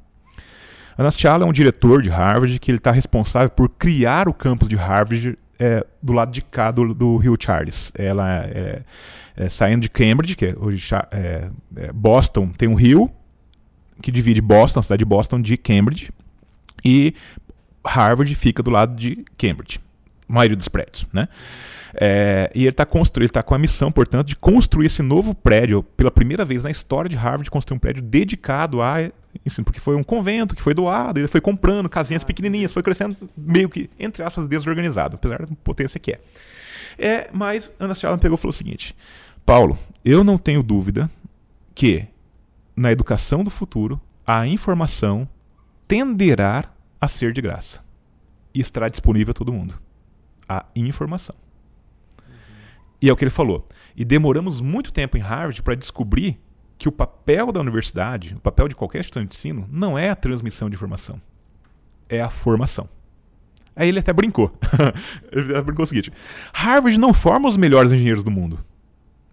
[0.97, 4.70] Anas Chala é um diretor de Harvard que ele está responsável por criar o campus
[4.70, 7.91] de Harvard é, do lado de cá do, do Rio Charles.
[7.95, 8.82] Ela é,
[9.36, 13.12] é, saindo de Cambridge, que é hoje é, é, Boston, tem um rio
[14.01, 16.12] que divide Boston, a cidade de Boston, de Cambridge.
[16.84, 17.14] E
[17.86, 19.80] Harvard fica do lado de Cambridge,
[20.30, 21.28] a maioria dos prédios, né?
[21.94, 22.88] É, e ele está
[23.20, 27.10] está com a missão, portanto, de construir esse novo prédio pela primeira vez na história
[27.10, 29.12] de Harvard, construir um prédio dedicado a
[29.46, 33.18] ensino, porque foi um convento que foi doado, ele foi comprando casinhas pequenininhas, foi crescendo
[33.36, 36.20] meio que entre aspas desorganizado, apesar da potência que é.
[36.98, 38.96] É, mas Ana Ciala pegou e falou o seguinte:
[39.46, 41.10] Paulo, eu não tenho dúvida
[41.74, 42.06] que
[42.76, 45.28] na educação do futuro a informação
[45.88, 46.70] tenderá
[47.02, 47.84] a ser de graça
[48.54, 49.82] e estará disponível a todo mundo.
[50.47, 51.36] A informação.
[53.02, 53.68] E é o que ele falou.
[53.95, 56.39] E demoramos muito tempo em Harvard para descobrir
[56.78, 60.16] que o papel da universidade, o papel de qualquer estudante de ensino, não é a
[60.16, 61.22] transmissão de informação,
[62.08, 62.88] é a formação.
[63.76, 64.56] Aí ele até brincou.
[65.32, 66.12] ele até brincou o seguinte:
[66.54, 68.60] Harvard não forma os melhores engenheiros do mundo.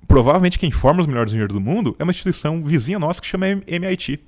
[0.07, 3.47] Provavelmente quem forma os melhores engenheiros do mundo é uma instituição vizinha nossa que chama
[3.67, 4.21] MIT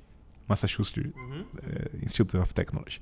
[0.50, 1.44] Massachusetts uhum.
[1.62, 3.00] é, Institute of Technology.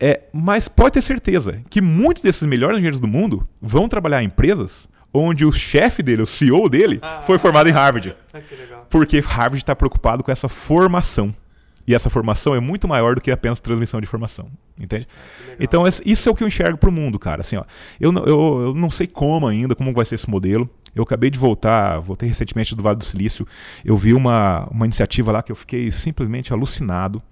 [0.00, 4.26] É, mas pode ter certeza que muitos desses melhores engenheiros do mundo vão trabalhar em
[4.26, 8.14] empresas onde o chefe dele, o CEO dele, ah, foi formado em Harvard.
[8.32, 11.34] Ah, porque Harvard está preocupado com essa formação.
[11.86, 14.50] E essa formação é muito maior do que apenas transmissão de informação.
[14.80, 15.06] Entende?
[15.10, 17.40] Ah, então, isso é o que eu enxergo para o mundo, cara.
[17.40, 17.64] Assim, ó,
[18.00, 20.70] eu, eu, eu não sei como ainda, como vai ser esse modelo.
[20.98, 23.46] Eu acabei de voltar, voltei recentemente do Vale do Silício.
[23.84, 27.22] Eu vi uma, uma iniciativa lá que eu fiquei simplesmente alucinado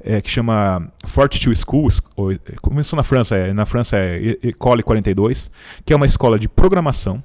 [0.00, 2.30] é, que chama Fortitude Schools, ou,
[2.62, 5.50] começou na França, é, na França é Ecole 42,
[5.84, 7.22] que é uma escola de programação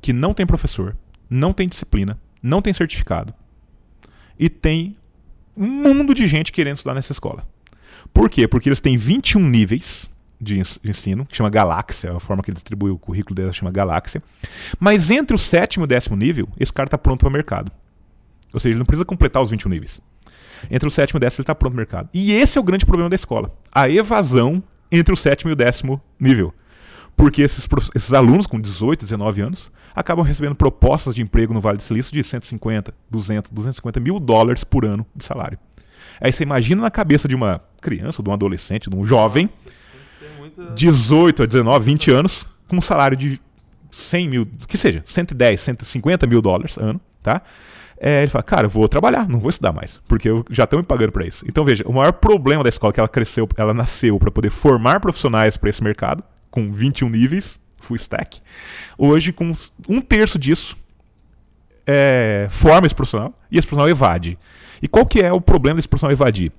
[0.00, 0.96] que não tem professor,
[1.28, 3.34] não tem disciplina, não tem certificado
[4.38, 4.96] e tem
[5.56, 7.46] um mundo de gente querendo estudar nessa escola.
[8.12, 8.46] Por quê?
[8.46, 10.10] Porque eles têm 21 níveis
[10.40, 14.22] de ensino, que chama Galáxia, a forma que ele distribui o currículo deles chama Galáxia.
[14.78, 17.72] Mas entre o sétimo e o décimo nível, esse cara está pronto para o mercado.
[18.52, 20.00] Ou seja, ele não precisa completar os 21 níveis.
[20.70, 22.08] Entre o sétimo e o décimo ele está pronto no mercado.
[22.12, 23.56] E esse é o grande problema da escola.
[23.72, 26.54] A evasão entre o sétimo e o décimo nível.
[27.16, 31.76] Porque esses, esses alunos com 18, 19 anos acabam recebendo propostas de emprego no Vale
[31.76, 35.58] do Silício de 150, 200, 250 mil dólares por ano de salário.
[36.20, 39.48] Aí você imagina na cabeça de uma criança, de um adolescente, de um jovem,
[40.74, 43.40] 18 a 19, 20 anos, com um salário de
[43.90, 47.42] 100 mil, que seja, 110, 150 mil dólares ano, tá?
[47.98, 50.84] É, ele fala, cara, vou trabalhar, não vou estudar mais, porque eu já estão me
[50.84, 51.44] pagando para isso.
[51.48, 54.50] Então veja, o maior problema da escola é que ela cresceu, ela nasceu para poder
[54.50, 58.40] formar profissionais para esse mercado, com 21 níveis, full stack.
[58.98, 59.52] Hoje, com
[59.88, 60.76] um terço disso,
[61.86, 64.38] é, forma esse profissional e esse profissional evade.
[64.82, 66.52] E qual que é o problema desse profissional evadir?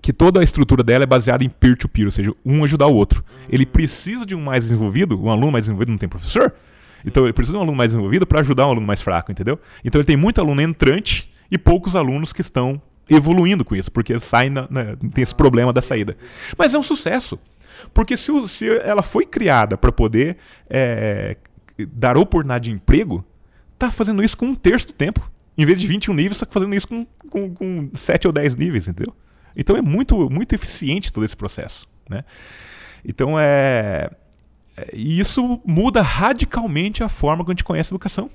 [0.00, 2.94] Que toda a estrutura dela é baseada em peer-to-peer, -peer, ou seja, um ajudar o
[2.94, 3.24] outro.
[3.48, 6.54] Ele precisa de um mais desenvolvido, um aluno mais desenvolvido não tem professor,
[7.04, 9.58] então ele precisa de um aluno mais desenvolvido para ajudar um aluno mais fraco, entendeu?
[9.84, 14.18] Então ele tem muito aluno entrante e poucos alunos que estão evoluindo com isso, porque
[14.20, 16.16] sai na, na, tem esse problema da saída.
[16.56, 17.38] Mas é um sucesso.
[17.94, 20.36] Porque se, o, se ela foi criada para poder
[20.68, 21.36] é,
[21.92, 23.24] dar oportunidade de emprego,
[23.78, 25.30] tá fazendo isso com um terço do tempo.
[25.56, 28.88] Em vez de 21 níveis, está fazendo isso com, com, com 7 ou 10 níveis,
[28.88, 29.14] entendeu?
[29.56, 31.86] Então é muito, muito eficiente todo esse processo.
[32.08, 32.24] Né?
[33.04, 34.10] Então é.
[34.92, 38.30] E isso muda radicalmente a forma que a gente conhece a educação.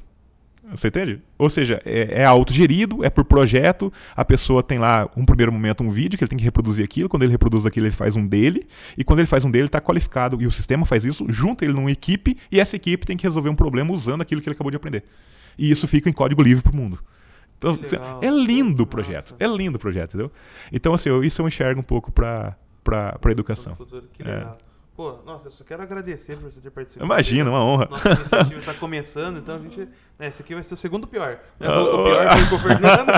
[0.71, 1.21] Você entende?
[1.37, 5.83] Ou seja, é, é autogerido, é por projeto, a pessoa tem lá um primeiro momento
[5.83, 8.25] um vídeo que ele tem que reproduzir aquilo, quando ele reproduz aquilo ele faz um
[8.25, 8.65] dele,
[8.97, 11.65] e quando ele faz um dele ele está qualificado, e o sistema faz isso, junta
[11.65, 14.55] ele numa equipe, e essa equipe tem que resolver um problema usando aquilo que ele
[14.55, 15.03] acabou de aprender.
[15.57, 16.97] E isso fica em código livre para o mundo.
[17.71, 20.31] Então, é lindo o projeto, é lindo o projeto, entendeu?
[20.71, 22.55] Então, assim, eu, isso eu enxergo um pouco para
[22.91, 23.75] a educação.
[24.13, 24.57] Que legal.
[24.69, 24.73] É.
[24.95, 27.11] Pô, nossa, eu só quero agradecer por você ter participado.
[27.11, 27.87] Imagina, uma honra.
[27.89, 29.89] Nossa iniciativa está começando, então a gente.
[30.19, 31.39] Né, esse aqui vai ser o segundo pior.
[31.59, 31.67] Né?
[31.67, 33.09] O, pior foi com o Fernando,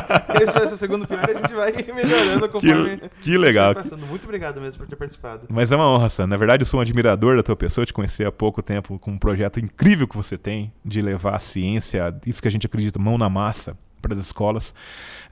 [0.41, 2.97] esse vai ser o segundo pior e a gente vai melhorando conforme.
[2.97, 3.73] Que, que legal.
[4.07, 5.47] Muito obrigado mesmo por ter participado.
[5.49, 6.27] Mas é uma honra, Sam.
[6.27, 8.97] Na verdade, eu sou um admirador da tua pessoa, eu te conheci há pouco tempo
[8.97, 12.65] com um projeto incrível que você tem de levar a ciência, isso que a gente
[12.65, 14.73] acredita, mão na massa para as escolas.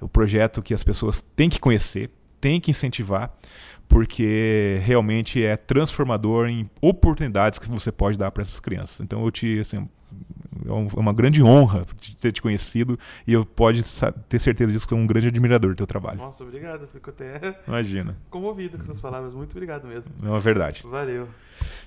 [0.01, 2.09] O projeto que as pessoas têm que conhecer,
[2.41, 3.32] têm que incentivar
[3.88, 8.99] porque realmente é transformador em oportunidades que você pode dar para essas crianças.
[9.01, 9.88] Então eu te assim,
[10.65, 11.86] é, é uma grande honra
[12.19, 12.97] ter te conhecido
[13.28, 13.84] e eu pode
[14.28, 16.17] ter certeza disso que sou um grande admirador do teu trabalho.
[16.17, 16.88] Nossa, obrigado.
[16.88, 18.17] Fico até Imagina.
[18.30, 19.34] comovido com essas palavras.
[19.34, 20.11] Muito obrigado mesmo.
[20.24, 20.84] É uma verdade.
[20.84, 21.28] Valeu.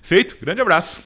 [0.01, 0.37] Feito.
[0.41, 1.01] Grande abraço.